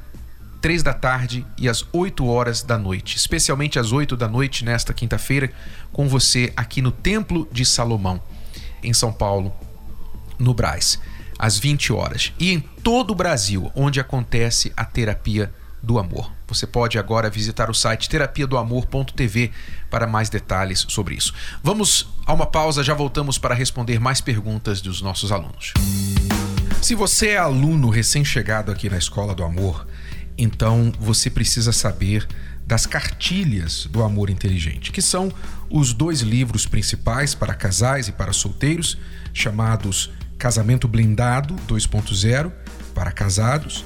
3 0.61 0.83
da 0.83 0.93
tarde 0.93 1.43
e 1.57 1.67
às 1.67 1.83
8 1.91 2.23
horas 2.27 2.61
da 2.61 2.77
noite. 2.77 3.17
Especialmente 3.17 3.79
às 3.79 3.91
8 3.91 4.15
da 4.15 4.27
noite 4.27 4.63
nesta 4.63 4.93
quinta-feira, 4.93 5.51
com 5.91 6.07
você 6.07 6.53
aqui 6.55 6.79
no 6.79 6.91
Templo 6.91 7.49
de 7.51 7.65
Salomão, 7.65 8.21
em 8.83 8.93
São 8.93 9.11
Paulo, 9.11 9.51
no 10.37 10.53
Braz, 10.53 10.99
às 11.39 11.57
20 11.57 11.91
horas. 11.91 12.33
E 12.39 12.51
em 12.51 12.59
todo 12.59 13.13
o 13.13 13.15
Brasil, 13.15 13.71
onde 13.73 13.99
acontece 13.99 14.71
a 14.77 14.85
terapia 14.85 15.51
do 15.81 15.97
amor. 15.97 16.31
Você 16.47 16.67
pode 16.67 16.99
agora 16.99 17.29
visitar 17.29 17.69
o 17.69 17.73
site 17.73 18.09
terapiadoamor.tv 18.09 19.51
para 19.89 20.05
mais 20.05 20.29
detalhes 20.29 20.85
sobre 20.87 21.15
isso. 21.15 21.33
Vamos 21.63 22.07
a 22.25 22.33
uma 22.33 22.45
pausa, 22.45 22.83
já 22.83 22.93
voltamos 22.93 23.37
para 23.37 23.55
responder 23.55 23.99
mais 23.99 24.21
perguntas 24.21 24.81
dos 24.81 25.01
nossos 25.01 25.31
alunos. 25.31 25.73
Se 26.81 26.95
você 26.95 27.29
é 27.29 27.37
aluno 27.37 27.89
recém-chegado 27.89 28.71
aqui 28.71 28.89
na 28.89 28.97
Escola 28.97 29.33
do 29.33 29.43
Amor, 29.43 29.87
então 30.37 30.91
você 30.99 31.29
precisa 31.29 31.71
saber 31.71 32.27
das 32.65 32.85
cartilhas 32.85 33.85
do 33.85 34.01
amor 34.01 34.29
inteligente, 34.29 34.91
que 34.91 35.01
são 35.01 35.31
os 35.69 35.93
dois 35.93 36.21
livros 36.21 36.65
principais 36.65 37.35
para 37.35 37.53
casais 37.53 38.07
e 38.07 38.11
para 38.11 38.31
solteiros, 38.31 38.97
chamados 39.33 40.11
Casamento 40.37 40.87
Blindado 40.87 41.55
2.0 41.67 42.51
para 42.95 43.11
casados 43.11 43.85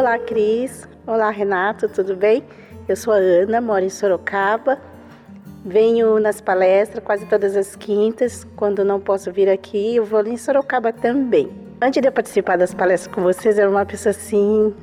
Olá, 0.00 0.18
Cris. 0.18 0.88
Olá, 1.06 1.28
Renato, 1.28 1.86
tudo 1.86 2.16
bem? 2.16 2.42
Eu 2.88 2.96
sou 2.96 3.12
a 3.12 3.18
Ana, 3.18 3.60
moro 3.60 3.84
em 3.84 3.90
Sorocaba. 3.90 4.78
Venho 5.62 6.18
nas 6.18 6.40
palestras 6.40 7.04
quase 7.04 7.26
todas 7.26 7.54
as 7.54 7.76
quintas. 7.76 8.46
Quando 8.56 8.82
não 8.82 8.98
posso 8.98 9.30
vir 9.30 9.46
aqui, 9.46 9.96
eu 9.96 10.04
vou 10.06 10.26
em 10.26 10.38
Sorocaba 10.38 10.90
também. 10.90 11.50
Antes 11.82 12.00
de 12.00 12.08
eu 12.08 12.12
participar 12.12 12.56
das 12.56 12.72
palestras 12.72 13.14
com 13.14 13.20
vocês, 13.20 13.58
eu 13.58 13.64
era 13.64 13.70
uma 13.70 13.84
pessoa 13.84 14.12
assim. 14.12 14.74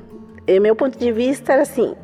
E 0.46 0.60
meu 0.60 0.76
ponto 0.76 0.96
de 0.96 1.10
vista 1.10 1.52
era 1.52 1.62
assim: 1.62 1.96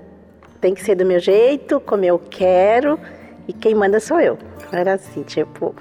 tem 0.61 0.75
que 0.75 0.83
ser 0.83 0.97
do 0.97 1.07
meu 1.07 1.21
jeito, 1.21 1.79
como 1.79 2.05
eu 2.05 2.19
quero, 2.19 2.99
e 3.47 3.53
quem 3.53 3.77
manda 3.77 4.01
sou 4.01 4.19
eu. 4.19 4.37
Era 4.73 4.95
assim, 4.95 5.23
tipo, 5.23 5.73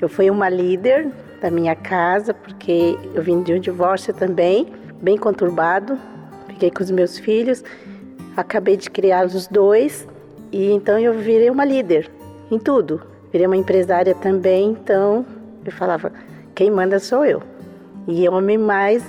eu 0.00 0.08
fui 0.08 0.30
uma 0.30 0.48
líder 0.48 1.10
da 1.42 1.50
minha 1.50 1.74
casa, 1.74 2.32
porque 2.32 2.96
eu 3.16 3.20
vim 3.20 3.42
de 3.42 3.52
um 3.52 3.58
divórcio 3.58 4.14
também, 4.14 4.72
bem 5.02 5.16
conturbado, 5.16 5.98
fiquei 6.58 6.70
com 6.72 6.82
os 6.82 6.90
meus 6.90 7.16
filhos, 7.16 7.62
acabei 8.36 8.76
de 8.76 8.90
criar 8.90 9.24
os 9.24 9.46
dois 9.46 10.08
e 10.50 10.72
então 10.72 10.98
eu 10.98 11.14
virei 11.14 11.48
uma 11.48 11.64
líder 11.64 12.10
em 12.50 12.58
tudo. 12.58 13.00
Virei 13.30 13.46
uma 13.46 13.56
empresária 13.56 14.14
também, 14.14 14.70
então 14.70 15.24
eu 15.64 15.70
falava: 15.70 16.12
quem 16.54 16.70
manda 16.70 16.98
sou 16.98 17.24
eu. 17.24 17.40
E 18.08 18.28
homem 18.28 18.58
mais 18.58 19.04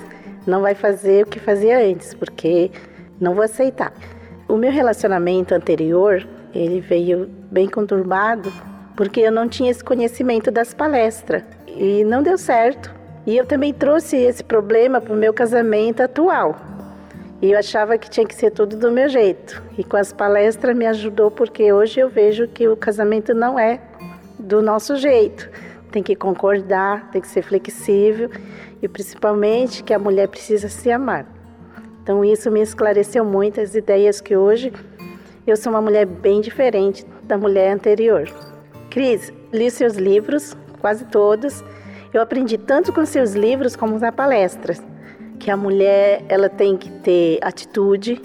não 0.46 0.60
vai 0.60 0.74
fazer 0.74 1.24
o 1.24 1.26
que 1.26 1.40
fazia 1.40 1.78
antes, 1.78 2.14
porque 2.14 2.70
não 3.18 3.34
vou 3.34 3.42
aceitar. 3.42 3.92
O 4.46 4.56
meu 4.56 4.70
relacionamento 4.70 5.54
anterior, 5.54 6.24
ele 6.54 6.80
veio 6.80 7.28
bem 7.50 7.68
conturbado, 7.68 8.52
porque 8.94 9.20
eu 9.20 9.32
não 9.32 9.48
tinha 9.48 9.70
esse 9.70 9.82
conhecimento 9.82 10.50
das 10.50 10.72
palestras 10.74 11.42
e 11.66 12.04
não 12.04 12.22
deu 12.22 12.38
certo. 12.38 12.94
E 13.26 13.36
eu 13.36 13.46
também 13.46 13.72
trouxe 13.72 14.16
esse 14.16 14.44
problema 14.44 15.00
para 15.00 15.14
o 15.14 15.16
meu 15.16 15.32
casamento 15.32 16.02
atual. 16.02 16.69
E 17.42 17.52
eu 17.52 17.58
achava 17.58 17.96
que 17.96 18.10
tinha 18.10 18.26
que 18.26 18.34
ser 18.34 18.50
tudo 18.50 18.76
do 18.76 18.90
meu 18.90 19.08
jeito. 19.08 19.62
E 19.78 19.82
com 19.82 19.96
as 19.96 20.12
palestras 20.12 20.76
me 20.76 20.86
ajudou 20.86 21.30
porque 21.30 21.72
hoje 21.72 21.98
eu 21.98 22.08
vejo 22.08 22.46
que 22.46 22.68
o 22.68 22.76
casamento 22.76 23.32
não 23.32 23.58
é 23.58 23.80
do 24.38 24.60
nosso 24.60 24.96
jeito. 24.96 25.48
Tem 25.90 26.02
que 26.02 26.14
concordar, 26.14 27.10
tem 27.10 27.20
que 27.20 27.28
ser 27.28 27.42
flexível 27.42 28.30
e 28.82 28.86
principalmente 28.86 29.82
que 29.82 29.94
a 29.94 29.98
mulher 29.98 30.28
precisa 30.28 30.68
se 30.68 30.90
amar. 30.90 31.26
Então 32.02 32.22
isso 32.22 32.50
me 32.50 32.60
esclareceu 32.60 33.24
muito 33.24 33.58
as 33.58 33.74
ideias 33.74 34.20
que 34.20 34.36
hoje 34.36 34.70
eu 35.46 35.56
sou 35.56 35.72
uma 35.72 35.80
mulher 35.80 36.04
bem 36.04 36.42
diferente 36.42 37.06
da 37.22 37.38
mulher 37.38 37.72
anterior. 37.72 38.28
Cris, 38.90 39.32
li 39.50 39.70
seus 39.70 39.94
livros, 39.94 40.54
quase 40.78 41.06
todos. 41.06 41.64
Eu 42.12 42.20
aprendi 42.20 42.58
tanto 42.58 42.92
com 42.92 43.06
seus 43.06 43.32
livros 43.32 43.74
como 43.74 43.98
nas 43.98 44.14
palestras 44.14 44.89
que 45.40 45.50
a 45.50 45.56
mulher 45.56 46.22
ela 46.28 46.48
tem 46.48 46.76
que 46.76 46.90
ter 46.90 47.38
atitude, 47.42 48.20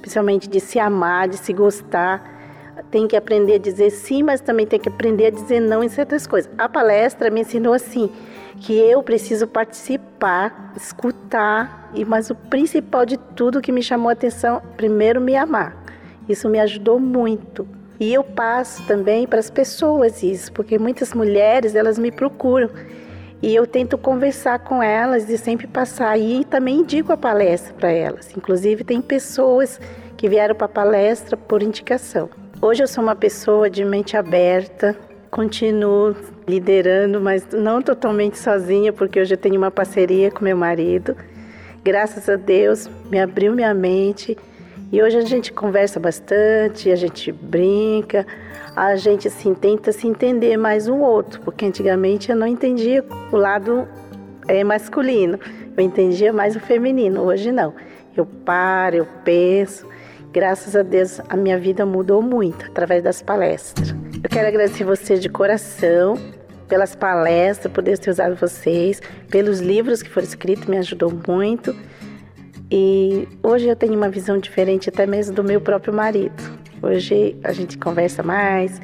principalmente 0.00 0.48
de 0.48 0.60
se 0.60 0.78
amar, 0.78 1.26
de 1.26 1.38
se 1.38 1.52
gostar, 1.52 2.38
tem 2.90 3.08
que 3.08 3.16
aprender 3.16 3.54
a 3.54 3.58
dizer 3.58 3.90
sim, 3.90 4.22
mas 4.22 4.40
também 4.40 4.66
tem 4.66 4.78
que 4.78 4.88
aprender 4.88 5.26
a 5.26 5.30
dizer 5.30 5.58
não 5.58 5.82
em 5.82 5.88
certas 5.88 6.26
coisas. 6.26 6.50
A 6.58 6.68
palestra 6.68 7.30
me 7.30 7.40
ensinou 7.40 7.72
assim 7.72 8.10
que 8.60 8.74
eu 8.74 9.02
preciso 9.02 9.46
participar, 9.46 10.72
escutar 10.76 11.90
e 11.94 12.04
mas 12.04 12.30
o 12.30 12.34
principal 12.34 13.06
de 13.06 13.16
tudo 13.16 13.60
que 13.60 13.72
me 13.72 13.82
chamou 13.82 14.10
a 14.10 14.12
atenção, 14.12 14.60
primeiro 14.76 15.20
me 15.20 15.34
amar. 15.34 15.76
Isso 16.28 16.48
me 16.48 16.60
ajudou 16.60 17.00
muito. 17.00 17.66
E 17.98 18.12
eu 18.12 18.22
passo 18.22 18.86
também 18.86 19.26
para 19.26 19.40
as 19.40 19.50
pessoas 19.50 20.22
isso, 20.22 20.52
porque 20.52 20.78
muitas 20.78 21.12
mulheres 21.12 21.74
elas 21.74 21.98
me 21.98 22.10
procuram 22.10 22.70
e 23.42 23.54
eu 23.54 23.66
tento 23.66 23.96
conversar 23.96 24.58
com 24.58 24.82
elas 24.82 25.28
e 25.28 25.38
sempre 25.38 25.66
passar. 25.66 26.18
E 26.18 26.44
também 26.44 26.80
indico 26.80 27.12
a 27.12 27.16
palestra 27.16 27.74
para 27.74 27.90
elas. 27.90 28.30
Inclusive, 28.36 28.84
tem 28.84 29.00
pessoas 29.00 29.80
que 30.16 30.28
vieram 30.28 30.54
para 30.54 30.66
a 30.66 30.68
palestra 30.68 31.36
por 31.36 31.62
indicação. 31.62 32.28
Hoje 32.60 32.82
eu 32.82 32.88
sou 32.88 33.02
uma 33.02 33.16
pessoa 33.16 33.70
de 33.70 33.84
mente 33.84 34.16
aberta, 34.16 34.94
continuo 35.30 36.14
liderando, 36.46 37.20
mas 37.20 37.46
não 37.52 37.80
totalmente 37.80 38.36
sozinha, 38.36 38.92
porque 38.92 39.18
hoje 39.18 39.32
eu 39.32 39.38
tenho 39.38 39.56
uma 39.56 39.70
parceria 39.70 40.30
com 40.30 40.44
meu 40.44 40.56
marido. 40.56 41.16
Graças 41.82 42.28
a 42.28 42.36
Deus, 42.36 42.90
me 43.10 43.18
abriu 43.18 43.54
minha 43.54 43.72
mente 43.72 44.36
e 44.92 45.00
hoje 45.00 45.18
a 45.18 45.20
gente 45.20 45.52
conversa 45.52 46.00
bastante, 46.00 46.90
a 46.90 46.96
gente 46.96 47.30
brinca, 47.30 48.26
a 48.74 48.96
gente 48.96 49.28
assim 49.28 49.54
tenta 49.54 49.92
se 49.92 50.08
entender 50.08 50.56
mais 50.56 50.88
um 50.88 51.00
outro, 51.00 51.40
porque 51.42 51.64
antigamente 51.64 52.30
eu 52.30 52.36
não 52.36 52.46
entendia 52.46 53.04
o 53.30 53.36
lado 53.36 53.86
é, 54.48 54.64
masculino, 54.64 55.38
eu 55.76 55.84
entendia 55.84 56.32
mais 56.32 56.56
o 56.56 56.60
feminino. 56.60 57.22
Hoje 57.22 57.52
não. 57.52 57.72
Eu 58.16 58.26
paro, 58.26 58.96
eu 58.96 59.06
penso. 59.24 59.86
Graças 60.32 60.74
a 60.74 60.82
Deus 60.82 61.20
a 61.28 61.36
minha 61.36 61.58
vida 61.58 61.86
mudou 61.86 62.20
muito 62.20 62.66
através 62.66 63.02
das 63.02 63.22
palestras. 63.22 63.94
Eu 64.22 64.28
quero 64.28 64.48
agradecer 64.48 64.84
você 64.84 65.16
de 65.16 65.28
coração 65.28 66.16
pelas 66.68 66.94
palestras, 66.94 67.72
por 67.72 67.82
Deus 67.82 67.98
ter 67.98 68.10
usado 68.10 68.36
vocês, 68.36 69.00
pelos 69.28 69.60
livros 69.60 70.02
que 70.02 70.08
foram 70.08 70.26
escritos, 70.26 70.66
me 70.66 70.78
ajudou 70.78 71.12
muito. 71.26 71.74
E 72.70 73.26
hoje 73.42 73.66
eu 73.66 73.74
tenho 73.74 73.94
uma 73.94 74.08
visão 74.08 74.38
diferente 74.38 74.88
até 74.88 75.06
mesmo 75.06 75.34
do 75.34 75.42
meu 75.42 75.60
próprio 75.60 75.92
marido. 75.92 76.60
Hoje 76.82 77.36
a 77.42 77.52
gente 77.52 77.76
conversa 77.76 78.22
mais 78.22 78.80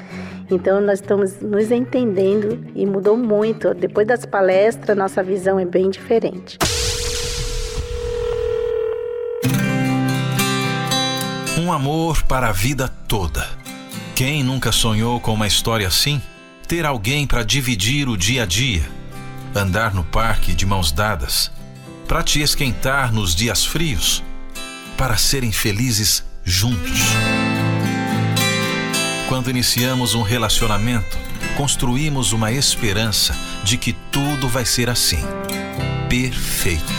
Então 0.50 0.81
nós 0.81 1.00
estamos 1.00 1.40
nos 1.40 1.71
entendendo 1.71 2.64
e 2.75 2.87
mudou 2.87 3.16
muito. 3.16 3.75
Depois 3.75 4.07
das 4.07 4.25
palestras, 4.25 4.97
nossa 4.97 5.23
visão 5.23 5.59
é 5.59 5.64
bem 5.64 5.90
diferente. 5.90 6.59
Um 11.59 11.73
amor 11.73 12.23
para 12.25 12.49
a 12.49 12.52
vida 12.52 12.88
toda. 13.09 13.45
Quem 14.14 14.45
nunca 14.45 14.71
sonhou 14.71 15.21
com 15.21 15.35
uma 15.35 15.47
história 15.47 15.87
assim? 15.87 16.23
Ter 16.69 16.87
alguém 16.87 17.26
para 17.26 17.43
dividir 17.43 18.09
o 18.09 18.16
dia 18.16 18.45
a 18.45 18.47
dia, 18.47 18.83
andar 19.55 19.95
no 19.95 20.05
parque 20.05 20.55
de 20.55 20.64
mãos 20.64 20.93
dadas, 20.93 21.50
para 22.07 22.23
te 22.23 22.41
esquentar 22.41 23.13
nos 23.13 23.35
dias 23.35 23.65
frios, 23.65 24.23
para 24.97 25.17
serem 25.17 25.51
felizes 25.53 26.25
juntos. 26.45 27.01
Quando 29.29 29.51
iniciamos 29.51 30.15
um 30.15 30.23
relacionamento, 30.23 31.19
construímos 31.57 32.33
uma 32.33 32.53
esperança 32.53 33.37
de 33.65 33.77
que 33.77 33.93
tudo 34.13 34.49
vai 34.49 34.65
ser 34.65 34.89
assim. 34.89 35.19
Perfeito. 36.09 36.95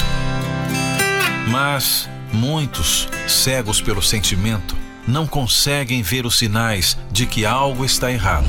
Mas 1.48 2.10
muitos, 2.34 3.08
cegos 3.28 3.80
pelo 3.80 4.02
sentimento, 4.02 4.76
não 5.08 5.26
conseguem 5.26 6.02
ver 6.02 6.26
os 6.26 6.38
sinais 6.38 6.98
de 7.10 7.26
que 7.26 7.46
algo 7.46 7.86
está 7.86 8.12
errado. 8.12 8.48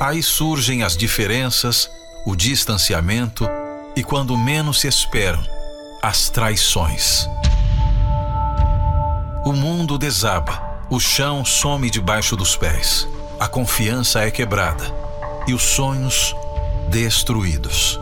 Aí 0.00 0.22
surgem 0.22 0.84
as 0.84 0.96
diferenças, 0.96 1.90
o 2.24 2.36
distanciamento 2.36 3.48
e, 3.98 4.04
quando 4.04 4.36
menos 4.36 4.78
se 4.78 4.86
esperam, 4.86 5.42
as 6.00 6.30
traições. 6.30 7.28
O 9.44 9.52
mundo 9.52 9.98
desaba 9.98 10.84
o 10.88 11.00
chão 11.00 11.44
some 11.44 11.90
debaixo 11.90 12.36
dos 12.36 12.54
pés, 12.54 13.08
a 13.40 13.48
confiança 13.48 14.20
é 14.20 14.30
quebrada 14.30 14.84
e 15.48 15.52
os 15.52 15.62
sonhos 15.62 16.32
destruídos. 16.88 17.98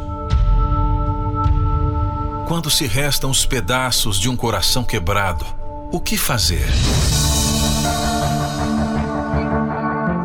Quando 2.46 2.68
se 2.68 2.86
restam 2.86 3.30
os 3.30 3.46
pedaços 3.46 4.20
de 4.20 4.28
um 4.28 4.36
coração 4.36 4.84
quebrado, 4.84 5.46
o 5.90 5.98
que 5.98 6.18
fazer? 6.18 6.68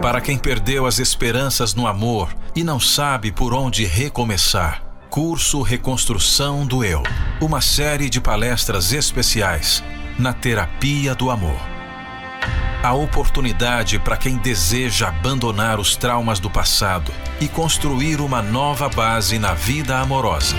Para 0.01 0.19
quem 0.19 0.37
perdeu 0.37 0.85
as 0.85 0.99
esperanças 0.99 1.73
no 1.73 1.87
amor 1.87 2.35
e 2.53 2.61
não 2.61 2.77
sabe 2.77 3.31
por 3.31 3.53
onde 3.53 3.85
recomeçar, 3.85 4.90
Curso 5.11 5.61
Reconstrução 5.61 6.65
do 6.65 6.85
Eu. 6.85 7.03
Uma 7.41 7.59
série 7.59 8.09
de 8.09 8.21
palestras 8.21 8.93
especiais 8.93 9.83
na 10.17 10.31
terapia 10.31 11.13
do 11.13 11.29
amor 11.29 11.59
a 12.81 12.93
oportunidade 12.93 13.99
para 13.99 14.17
quem 14.17 14.37
deseja 14.37 15.09
abandonar 15.09 15.79
os 15.79 15.95
traumas 15.95 16.39
do 16.39 16.49
passado 16.49 17.11
e 17.39 17.47
construir 17.47 18.19
uma 18.19 18.41
nova 18.41 18.89
base 18.89 19.37
na 19.37 19.53
vida 19.53 19.99
amorosa. 19.99 20.55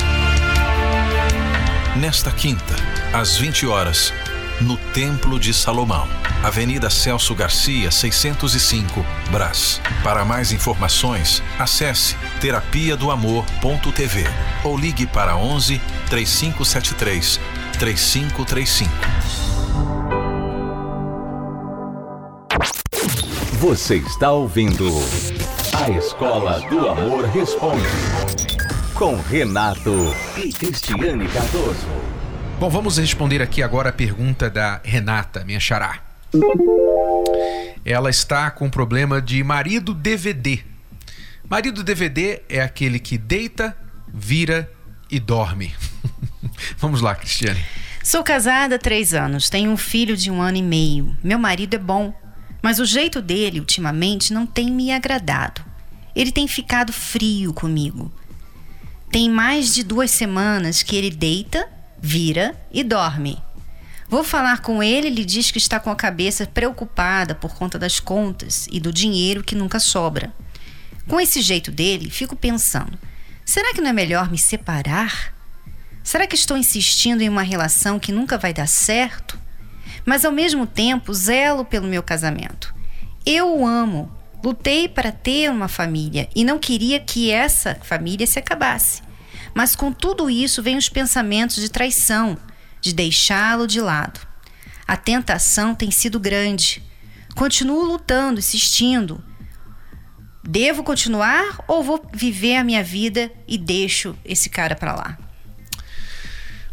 Nesta 1.96 2.30
quinta, 2.30 2.76
às 3.12 3.36
20 3.36 3.66
horas, 3.66 4.14
no 4.62 4.76
Templo 4.76 5.38
de 5.38 5.52
Salomão, 5.52 6.08
Avenida 6.42 6.88
Celso 6.88 7.34
Garcia, 7.34 7.90
605, 7.90 9.04
Brás. 9.30 9.80
Para 10.02 10.24
mais 10.24 10.52
informações, 10.52 11.42
acesse 11.58 12.16
terapia 12.40 12.96
do 12.96 13.10
amor.tv 13.10 14.24
ou 14.64 14.76
ligue 14.76 15.06
para 15.06 15.36
11 15.36 15.80
3573 16.08 17.40
3535. 17.78 18.90
Você 23.58 23.96
está 23.96 24.32
ouvindo 24.32 24.88
A 25.72 25.90
Escola 25.90 26.60
do 26.68 26.88
Amor 26.88 27.24
Responde 27.26 27.86
com 28.94 29.16
Renato 29.16 30.14
e 30.36 30.52
Cristiane 30.52 31.26
Cardoso. 31.26 32.21
Bom, 32.62 32.70
vamos 32.70 32.96
responder 32.96 33.42
aqui 33.42 33.60
agora 33.60 33.88
a 33.88 33.92
pergunta 33.92 34.48
da 34.48 34.80
Renata, 34.84 35.44
minha 35.44 35.58
xará. 35.58 36.00
Ela 37.84 38.08
está 38.08 38.52
com 38.52 38.70
problema 38.70 39.20
de 39.20 39.42
marido 39.42 39.92
DVD. 39.92 40.60
Marido 41.50 41.82
DVD 41.82 42.40
é 42.48 42.62
aquele 42.62 43.00
que 43.00 43.18
deita, 43.18 43.76
vira 44.14 44.70
e 45.10 45.18
dorme. 45.18 45.74
Vamos 46.78 47.00
lá, 47.00 47.16
Cristiane. 47.16 47.60
Sou 48.00 48.22
casada 48.22 48.76
há 48.76 48.78
três 48.78 49.12
anos, 49.12 49.50
tenho 49.50 49.68
um 49.68 49.76
filho 49.76 50.16
de 50.16 50.30
um 50.30 50.40
ano 50.40 50.58
e 50.58 50.62
meio. 50.62 51.16
Meu 51.20 51.40
marido 51.40 51.74
é 51.74 51.80
bom, 51.80 52.14
mas 52.62 52.78
o 52.78 52.86
jeito 52.86 53.20
dele, 53.20 53.58
ultimamente, 53.58 54.32
não 54.32 54.46
tem 54.46 54.70
me 54.70 54.92
agradado. 54.92 55.64
Ele 56.14 56.30
tem 56.30 56.46
ficado 56.46 56.92
frio 56.92 57.52
comigo. 57.52 58.12
Tem 59.10 59.28
mais 59.28 59.74
de 59.74 59.82
duas 59.82 60.12
semanas 60.12 60.80
que 60.84 60.94
ele 60.94 61.10
deita, 61.10 61.68
vira 62.02 62.54
e 62.70 62.84
dorme. 62.84 63.42
Vou 64.08 64.22
falar 64.22 64.60
com 64.60 64.82
ele, 64.82 65.06
ele 65.06 65.24
diz 65.24 65.50
que 65.50 65.56
está 65.56 65.80
com 65.80 65.90
a 65.90 65.96
cabeça 65.96 66.44
preocupada 66.44 67.34
por 67.34 67.54
conta 67.54 67.78
das 67.78 67.98
contas 67.98 68.66
e 68.70 68.78
do 68.78 68.92
dinheiro 68.92 69.42
que 69.42 69.54
nunca 69.54 69.80
sobra. 69.80 70.30
Com 71.08 71.18
esse 71.18 71.40
jeito 71.40 71.70
dele, 71.70 72.10
fico 72.10 72.36
pensando: 72.36 72.98
será 73.44 73.72
que 73.72 73.80
não 73.80 73.88
é 73.88 73.92
melhor 73.92 74.30
me 74.30 74.36
separar? 74.36 75.32
Será 76.04 76.26
que 76.26 76.34
estou 76.34 76.56
insistindo 76.56 77.22
em 77.22 77.28
uma 77.28 77.42
relação 77.42 77.98
que 77.98 78.12
nunca 78.12 78.36
vai 78.36 78.52
dar 78.52 78.66
certo? 78.66 79.40
mas 80.04 80.24
ao 80.24 80.32
mesmo 80.32 80.66
tempo 80.66 81.12
zelo 81.12 81.64
pelo 81.64 81.86
meu 81.86 82.02
casamento. 82.02 82.74
Eu 83.24 83.56
o 83.56 83.66
amo, 83.66 84.10
lutei 84.42 84.88
para 84.88 85.12
ter 85.12 85.50
uma 85.50 85.68
família 85.68 86.28
e 86.34 86.44
não 86.44 86.58
queria 86.58 86.98
que 86.98 87.30
essa 87.30 87.76
família 87.82 88.26
se 88.26 88.38
acabasse. 88.38 89.02
Mas 89.54 89.76
com 89.76 89.92
tudo 89.92 90.30
isso 90.30 90.62
vem 90.62 90.76
os 90.76 90.88
pensamentos 90.88 91.56
de 91.56 91.68
traição, 91.68 92.38
de 92.80 92.92
deixá-lo 92.92 93.66
de 93.66 93.80
lado. 93.80 94.20
A 94.86 94.96
tentação 94.96 95.74
tem 95.74 95.90
sido 95.90 96.18
grande. 96.18 96.82
Continuo 97.34 97.84
lutando, 97.84 98.38
insistindo. 98.38 99.22
Devo 100.44 100.82
continuar 100.82 101.60
ou 101.68 101.82
vou 101.82 102.04
viver 102.12 102.56
a 102.56 102.64
minha 102.64 102.82
vida 102.82 103.30
e 103.46 103.56
deixo 103.56 104.16
esse 104.24 104.50
cara 104.50 104.74
para 104.74 104.94
lá? 104.94 105.18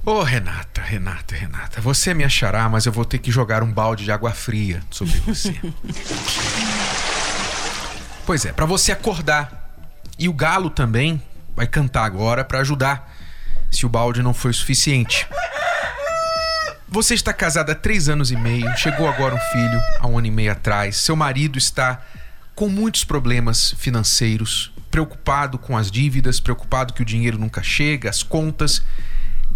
Ô 0.06 0.12
oh, 0.12 0.24
Renata, 0.24 0.82
Renata, 0.82 1.36
Renata, 1.36 1.82
você 1.82 2.14
me 2.14 2.24
achará, 2.24 2.68
mas 2.68 2.86
eu 2.86 2.92
vou 2.92 3.06
ter 3.06 3.20
que 3.20 3.32
jogar 3.32 3.62
um 3.62 3.72
balde 3.72 4.06
de 4.06 4.12
água 4.12 4.32
fria 4.32 4.82
sobre 4.90 5.20
você. 5.20 5.56
pois 8.26 8.46
é, 8.46 8.52
para 8.52 8.66
você 8.66 8.92
acordar. 8.92 9.68
E 10.18 10.28
o 10.28 10.34
galo 10.34 10.70
também 10.70 11.22
vai 11.56 11.68
cantar 11.68 12.06
agora 12.06 12.44
para 12.44 12.60
ajudar, 12.60 13.16
se 13.72 13.86
o 13.86 13.90
balde 13.90 14.22
não 14.22 14.34
foi 14.34 14.54
suficiente. 14.54 15.28
Você 16.88 17.14
está 17.14 17.32
casada 17.32 17.74
há 17.74 17.76
três 17.76 18.10
anos 18.10 18.32
e 18.32 18.36
meio, 18.36 18.76
chegou 18.76 19.08
agora 19.08 19.36
um 19.36 19.52
filho 19.52 19.80
há 20.00 20.08
um 20.08 20.18
ano 20.18 20.28
e 20.28 20.32
meio 20.32 20.52
atrás. 20.52 20.98
Seu 20.98 21.16
marido 21.16 21.58
está 21.58 22.02
com 22.56 22.68
muitos 22.68 23.04
problemas 23.04 23.76
financeiros, 23.78 24.74
preocupado 24.90 25.60
com 25.60 25.78
as 25.78 25.92
dívidas, 25.92 26.40
preocupado 26.40 26.94
que 26.94 27.02
o 27.02 27.06
dinheiro 27.06 27.38
nunca 27.38 27.62
chega, 27.62 28.10
as 28.10 28.24
contas. 28.24 28.84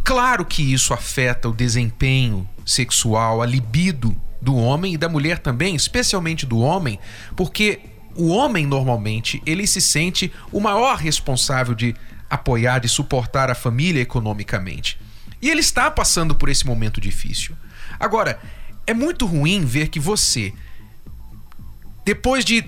Claro 0.03 0.45
que 0.45 0.73
isso 0.73 0.93
afeta 0.93 1.49
o 1.49 1.53
desempenho 1.53 2.47
sexual, 2.65 3.41
a 3.41 3.45
libido 3.45 4.15
do 4.41 4.55
homem 4.55 4.93
e 4.93 4.97
da 4.97 5.09
mulher 5.09 5.39
também, 5.39 5.75
especialmente 5.75 6.45
do 6.45 6.59
homem, 6.59 6.99
porque 7.35 7.79
o 8.15 8.29
homem 8.29 8.65
normalmente 8.65 9.41
ele 9.45 9.65
se 9.65 9.81
sente 9.81 10.31
o 10.51 10.59
maior 10.59 10.97
responsável 10.97 11.73
de 11.73 11.95
apoiar, 12.29 12.79
de 12.79 12.87
suportar 12.87 13.49
a 13.49 13.55
família 13.55 14.01
economicamente. 14.01 14.99
E 15.41 15.49
ele 15.49 15.59
está 15.59 15.91
passando 15.91 16.33
por 16.33 16.49
esse 16.49 16.65
momento 16.65 17.01
difícil. 17.01 17.55
Agora, 17.99 18.39
é 18.87 18.93
muito 18.93 19.25
ruim 19.25 19.65
ver 19.65 19.89
que 19.89 19.99
você, 19.99 20.53
depois 22.05 22.43
de 22.43 22.65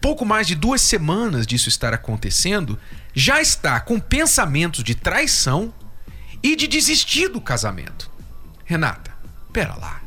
pouco 0.00 0.26
mais 0.26 0.46
de 0.46 0.54
duas 0.54 0.80
semanas 0.80 1.46
disso 1.46 1.68
estar 1.68 1.94
acontecendo, 1.94 2.78
já 3.14 3.40
está 3.40 3.80
com 3.80 4.00
pensamentos 4.00 4.82
de 4.82 4.94
traição 4.94 5.72
e 6.42 6.56
de 6.56 6.66
desistir 6.66 7.28
do 7.28 7.40
casamento. 7.40 8.10
Renata, 8.64 9.12
pera 9.52 9.74
lá. 9.76 10.01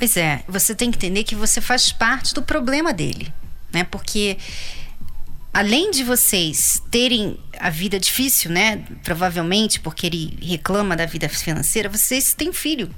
Pois 0.00 0.16
é, 0.16 0.42
você 0.48 0.74
tem 0.74 0.90
que 0.90 0.96
entender 0.96 1.24
que 1.24 1.34
você 1.34 1.60
faz 1.60 1.92
parte 1.92 2.32
do 2.32 2.40
problema 2.40 2.90
dele, 2.90 3.30
né? 3.70 3.84
Porque 3.84 4.38
além 5.52 5.90
de 5.90 6.02
vocês 6.02 6.82
terem 6.90 7.38
a 7.58 7.68
vida 7.68 8.00
difícil, 8.00 8.50
né? 8.50 8.82
Provavelmente 9.04 9.78
porque 9.78 10.06
ele 10.06 10.38
reclama 10.40 10.96
da 10.96 11.04
vida 11.04 11.28
financeira, 11.28 11.86
vocês 11.86 12.32
têm 12.32 12.48
um 12.48 12.52
filho 12.54 12.88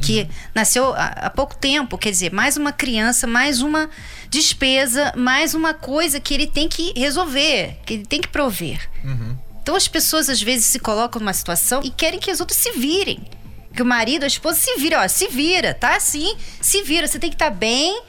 que 0.00 0.22
uhum. 0.22 0.28
nasceu 0.52 0.92
há, 0.96 1.30
pouco 1.30 1.56
tempo, 1.56 1.96
quer 1.96 2.10
dizer, 2.10 2.32
mais 2.32 2.56
uma 2.56 2.72
criança, 2.72 3.28
mais 3.28 3.62
uma 3.62 3.88
despesa, 4.28 5.12
mais 5.16 5.54
uma 5.54 5.72
coisa 5.72 6.18
que 6.18 6.34
ele 6.34 6.48
tem 6.48 6.68
que 6.68 6.92
resolver, 6.96 7.78
que 7.86 7.94
ele 7.94 8.04
tem 8.04 8.20
que 8.20 8.26
prover. 8.26 8.90
Uhum. 9.04 9.38
Então 9.62 9.76
as 9.76 9.86
pessoas 9.86 10.28
às 10.28 10.42
vezes 10.42 10.66
se 10.66 10.80
colocam 10.80 11.20
numa 11.20 11.32
situação 11.32 11.80
e 11.84 11.90
querem 11.90 12.18
que 12.18 12.28
as 12.28 12.40
outras 12.40 12.58
se 12.58 12.72
virem. 12.72 13.24
Que 13.74 13.82
o 13.82 13.86
marido, 13.86 14.24
a 14.24 14.26
esposa 14.26 14.58
se 14.58 14.76
vira, 14.76 15.02
ó, 15.02 15.08
se 15.08 15.28
vira, 15.28 15.74
tá 15.74 15.96
assim, 15.96 16.36
se 16.60 16.82
vira, 16.82 17.06
você 17.06 17.18
tem 17.18 17.30
que 17.30 17.36
estar 17.36 17.50
tá 17.50 17.56
bem, 17.56 18.02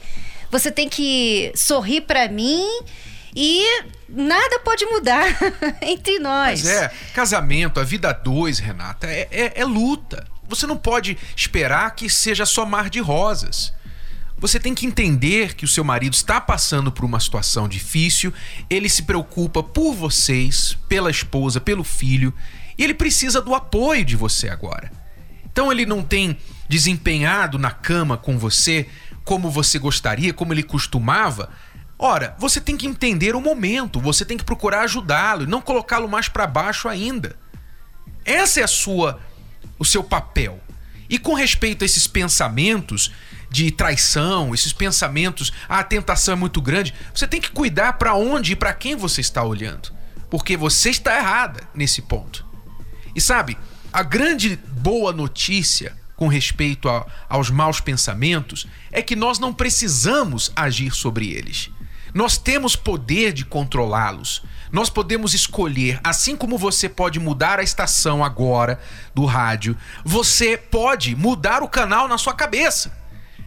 você 0.50 0.70
tem 0.70 0.88
que 0.88 1.52
sorrir 1.54 2.02
para 2.02 2.28
mim 2.28 2.64
e 3.34 3.82
nada 4.08 4.60
pode 4.60 4.86
mudar 4.86 5.26
entre 5.82 6.18
nós. 6.18 6.62
Mas 6.62 6.70
é, 6.70 6.90
casamento, 7.12 7.78
a 7.78 7.84
vida 7.84 8.12
dois, 8.12 8.58
Renata, 8.58 9.06
é, 9.06 9.28
é, 9.30 9.60
é 9.60 9.64
luta. 9.64 10.26
Você 10.48 10.66
não 10.66 10.76
pode 10.76 11.18
esperar 11.36 11.94
que 11.94 12.08
seja 12.08 12.46
só 12.46 12.64
mar 12.64 12.88
de 12.88 13.00
rosas. 13.00 13.74
Você 14.38 14.60
tem 14.60 14.74
que 14.74 14.86
entender 14.86 15.54
que 15.54 15.64
o 15.64 15.68
seu 15.68 15.82
marido 15.82 16.12
está 16.12 16.40
passando 16.40 16.92
por 16.92 17.04
uma 17.04 17.18
situação 17.18 17.66
difícil, 17.66 18.32
ele 18.68 18.88
se 18.88 19.02
preocupa 19.02 19.62
por 19.62 19.94
vocês, 19.94 20.76
pela 20.88 21.10
esposa, 21.10 21.60
pelo 21.60 21.82
filho, 21.82 22.32
e 22.76 22.84
ele 22.84 22.94
precisa 22.94 23.40
do 23.40 23.54
apoio 23.54 24.04
de 24.04 24.14
você 24.14 24.48
agora. 24.48 24.90
Então 25.56 25.72
ele 25.72 25.86
não 25.86 26.02
tem 26.02 26.36
desempenhado 26.68 27.58
na 27.58 27.70
cama 27.70 28.18
com 28.18 28.38
você 28.38 28.86
como 29.24 29.50
você 29.50 29.78
gostaria, 29.78 30.34
como 30.34 30.52
ele 30.52 30.62
costumava. 30.62 31.48
Ora, 31.98 32.36
você 32.38 32.60
tem 32.60 32.76
que 32.76 32.86
entender 32.86 33.34
o 33.34 33.40
momento, 33.40 33.98
você 33.98 34.22
tem 34.22 34.36
que 34.36 34.44
procurar 34.44 34.82
ajudá-lo 34.82 35.44
e 35.44 35.46
não 35.46 35.62
colocá-lo 35.62 36.10
mais 36.10 36.28
para 36.28 36.46
baixo 36.46 36.90
ainda. 36.90 37.36
Essa 38.22 38.60
é 38.60 38.64
a 38.64 38.68
sua 38.68 39.18
o 39.78 39.84
seu 39.84 40.04
papel. 40.04 40.60
E 41.08 41.18
com 41.18 41.32
respeito 41.32 41.84
a 41.84 41.86
esses 41.86 42.06
pensamentos 42.06 43.10
de 43.50 43.70
traição, 43.70 44.52
esses 44.52 44.74
pensamentos, 44.74 45.54
ah, 45.66 45.78
a 45.78 45.84
tentação 45.84 46.34
é 46.34 46.36
muito 46.36 46.60
grande, 46.60 46.92
você 47.14 47.26
tem 47.26 47.40
que 47.40 47.50
cuidar 47.50 47.94
para 47.94 48.14
onde 48.14 48.52
e 48.52 48.56
para 48.56 48.74
quem 48.74 48.94
você 48.94 49.22
está 49.22 49.42
olhando, 49.42 49.90
porque 50.28 50.54
você 50.54 50.90
está 50.90 51.16
errada 51.16 51.66
nesse 51.74 52.02
ponto. 52.02 52.44
E 53.14 53.22
sabe, 53.22 53.56
a 53.92 54.02
grande 54.02 54.56
boa 54.56 55.12
notícia 55.12 55.96
com 56.16 56.28
respeito 56.28 56.88
a, 56.88 57.06
aos 57.28 57.50
maus 57.50 57.80
pensamentos 57.80 58.66
é 58.90 59.02
que 59.02 59.14
nós 59.14 59.38
não 59.38 59.52
precisamos 59.52 60.50
agir 60.56 60.92
sobre 60.92 61.30
eles. 61.30 61.70
Nós 62.14 62.38
temos 62.38 62.74
poder 62.74 63.32
de 63.32 63.44
controlá-los. 63.44 64.42
Nós 64.72 64.88
podemos 64.88 65.34
escolher, 65.34 66.00
assim 66.02 66.34
como 66.34 66.56
você 66.56 66.88
pode 66.88 67.20
mudar 67.20 67.58
a 67.58 67.62
estação 67.62 68.24
agora 68.24 68.80
do 69.14 69.26
rádio, 69.26 69.76
você 70.04 70.56
pode 70.56 71.14
mudar 71.14 71.62
o 71.62 71.68
canal 71.68 72.08
na 72.08 72.16
sua 72.16 72.32
cabeça. 72.32 73.05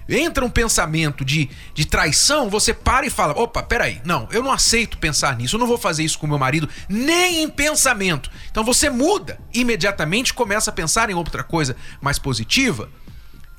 Entra 0.10 0.44
um 0.44 0.50
pensamento 0.50 1.24
de, 1.24 1.50
de 1.76 1.86
traição, 1.86 2.50
você 2.50 2.74
para 2.74 3.06
e 3.06 3.12
fala: 3.12 3.40
opa, 3.40 3.62
peraí, 3.62 4.02
não, 4.04 4.28
eu 4.32 4.42
não 4.42 4.52
aceito 4.52 4.98
pensar 4.98 5.38
nisso, 5.38 5.56
eu 5.56 5.60
não 5.60 5.68
vou 5.68 5.78
fazer 5.78 6.04
isso 6.04 6.18
com 6.18 6.26
meu 6.26 6.40
marido, 6.40 6.68
nem 6.90 7.44
em 7.44 7.50
pensamento. 7.50 8.32
Então 8.50 8.64
você 8.64 8.90
muda, 8.90 9.40
imediatamente 9.54 10.34
começa 10.34 10.72
a 10.72 10.74
pensar 10.74 11.12
em 11.12 11.14
outra 11.14 11.44
coisa 11.44 11.76
mais 12.02 12.18
positiva. 12.18 12.90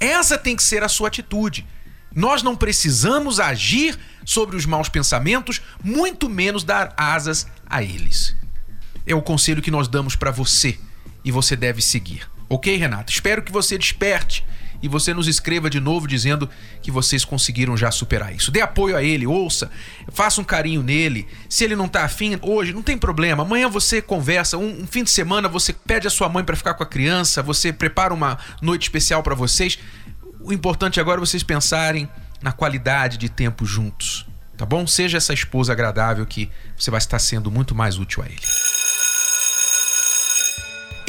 Essa 0.00 0.36
tem 0.36 0.56
que 0.56 0.62
ser 0.62 0.82
a 0.82 0.88
sua 0.88 1.08
atitude. 1.08 1.64
Nós 2.12 2.42
não 2.42 2.56
precisamos 2.56 3.38
agir 3.38 3.96
sobre 4.24 4.56
os 4.56 4.66
maus 4.66 4.88
pensamentos, 4.88 5.62
muito 5.84 6.28
menos 6.28 6.64
dar 6.64 6.92
asas 6.96 7.46
a 7.64 7.82
eles. 7.82 8.34
É 9.06 9.14
o 9.14 9.22
conselho 9.22 9.62
que 9.62 9.70
nós 9.70 9.86
damos 9.86 10.16
para 10.16 10.32
você 10.32 10.78
e 11.24 11.30
você 11.30 11.54
deve 11.54 11.80
seguir. 11.80 12.28
Ok, 12.48 12.74
Renato? 12.76 13.12
Espero 13.12 13.42
que 13.42 13.52
você 13.52 13.78
desperte 13.78 14.44
e 14.82 14.88
você 14.88 15.12
nos 15.12 15.28
escreva 15.28 15.68
de 15.68 15.80
novo 15.80 16.06
dizendo 16.06 16.48
que 16.82 16.90
vocês 16.90 17.24
conseguiram 17.24 17.76
já 17.76 17.90
superar 17.90 18.34
isso. 18.34 18.50
Dê 18.50 18.60
apoio 18.60 18.96
a 18.96 19.02
ele, 19.02 19.26
ouça, 19.26 19.70
faça 20.10 20.40
um 20.40 20.44
carinho 20.44 20.82
nele. 20.82 21.26
Se 21.48 21.64
ele 21.64 21.76
não 21.76 21.88
tá 21.88 22.04
afim 22.04 22.38
hoje, 22.42 22.72
não 22.72 22.82
tem 22.82 22.96
problema. 22.96 23.42
Amanhã 23.42 23.68
você 23.68 24.00
conversa, 24.00 24.56
um, 24.56 24.82
um 24.82 24.86
fim 24.86 25.04
de 25.04 25.10
semana 25.10 25.48
você 25.48 25.72
pede 25.72 26.06
a 26.06 26.10
sua 26.10 26.28
mãe 26.28 26.44
para 26.44 26.56
ficar 26.56 26.74
com 26.74 26.82
a 26.82 26.86
criança, 26.86 27.42
você 27.42 27.72
prepara 27.72 28.14
uma 28.14 28.38
noite 28.62 28.82
especial 28.84 29.22
para 29.22 29.34
vocês. 29.34 29.78
O 30.40 30.52
importante 30.52 30.98
agora 30.98 31.20
é 31.20 31.24
vocês 31.24 31.42
pensarem 31.42 32.08
na 32.42 32.52
qualidade 32.52 33.18
de 33.18 33.28
tempo 33.28 33.66
juntos, 33.66 34.26
tá 34.56 34.64
bom? 34.64 34.86
Seja 34.86 35.18
essa 35.18 35.34
esposa 35.34 35.72
agradável 35.72 36.24
que 36.24 36.50
você 36.76 36.90
vai 36.90 36.98
estar 36.98 37.18
sendo 37.18 37.50
muito 37.50 37.74
mais 37.74 37.98
útil 37.98 38.22
a 38.22 38.26
ele. 38.26 38.79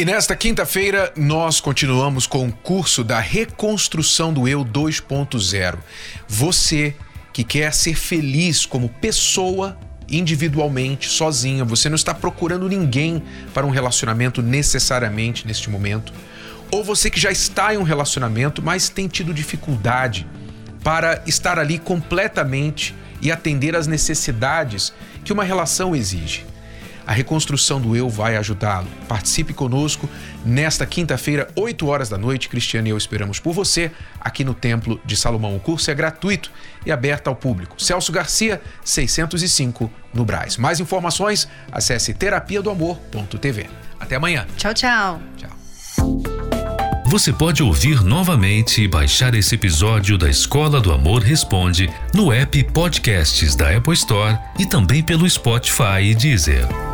E 0.02 0.06
nesta 0.06 0.36
quinta-feira 0.36 1.14
nós 1.16 1.60
continuamos 1.60 2.26
com 2.26 2.48
o 2.48 2.52
curso 2.52 3.04
da 3.04 3.20
reconstrução 3.20 4.34
do 4.34 4.48
eu 4.48 4.66
2.0. 4.66 5.78
Você 6.28 6.96
que 7.32 7.44
quer 7.44 7.72
ser 7.72 7.94
feliz 7.94 8.66
como 8.66 8.90
pessoa 8.90 9.78
individualmente, 10.10 11.08
sozinha, 11.08 11.64
você 11.64 11.88
não 11.88 11.96
está 11.96 12.16
procurando 12.16 12.68
ninguém 12.68 13.22
para 13.54 13.64
um 13.64 13.70
relacionamento 13.70 14.42
necessariamente 14.42 15.46
neste 15.46 15.70
momento 15.70 16.12
ou 16.72 16.84
você 16.84 17.08
que 17.08 17.20
já 17.20 17.30
está 17.30 17.72
em 17.72 17.78
um 17.78 17.84
relacionamento, 17.84 18.60
mas 18.60 18.90
tem 18.90 19.08
tido 19.08 19.32
dificuldade 19.32 20.26
para 20.84 21.22
estar 21.28 21.60
ali 21.60 21.78
completamente 21.78 22.96
e 23.22 23.32
atender 23.32 23.76
às 23.76 23.86
necessidades 23.86 24.92
que 25.24 25.32
uma 25.32 25.44
relação 25.44 25.96
exige. 25.96 26.50
A 27.06 27.12
reconstrução 27.14 27.80
do 27.80 27.96
eu 27.96 28.10
vai 28.10 28.38
ajudá-lo. 28.38 28.88
Participe 29.08 29.54
conosco 29.54 30.10
nesta 30.46 30.86
quinta-feira, 30.86 31.48
8 31.56 31.88
horas 31.88 32.10
da 32.10 32.18
noite. 32.18 32.50
Cristiano 32.50 32.88
e 32.88 32.92
eu 32.92 32.98
esperamos 32.98 33.40
por 33.40 33.54
você 33.54 33.92
aqui 34.20 34.44
no 34.44 34.54
Templo 34.54 35.00
de 35.06 35.16
Salomão. 35.16 35.56
O 35.56 35.60
curso 35.60 35.90
é 35.90 35.94
gratuito 35.94 36.52
e 36.86 36.92
aberto 36.92 37.28
ao 37.28 37.36
público. 37.36 37.82
Celso 37.82 38.12
Garcia, 38.12 38.62
605, 38.84 39.92
no 40.14 40.26
Braz. 40.26 40.58
Mais 40.58 40.80
informações, 40.80 41.48
acesse 41.72 42.14
terapia 42.14 42.62
do 42.62 42.70
amor.tv. 42.70 43.70
Até 44.00 44.16
amanhã. 44.16 44.46
Tchau, 44.58 44.74
tchau. 44.74 45.22
Tchau. 45.38 45.62
Você 47.12 47.34
pode 47.34 47.62
ouvir 47.62 48.02
novamente 48.02 48.84
e 48.84 48.88
baixar 48.88 49.36
esse 49.36 49.56
episódio 49.56 50.18
da 50.18 50.30
Escola 50.30 50.80
do 50.80 50.94
Amor 50.94 51.22
Responde 51.22 51.90
no 52.14 52.32
app 52.32 52.64
Podcasts 52.72 53.54
da 53.54 53.76
Apple 53.76 53.94
Store 53.96 54.40
e 54.58 54.66
também 54.66 55.04
pelo 55.04 55.30
Spotify 55.30 56.02
e 56.04 56.16
Deezer. 56.16 56.91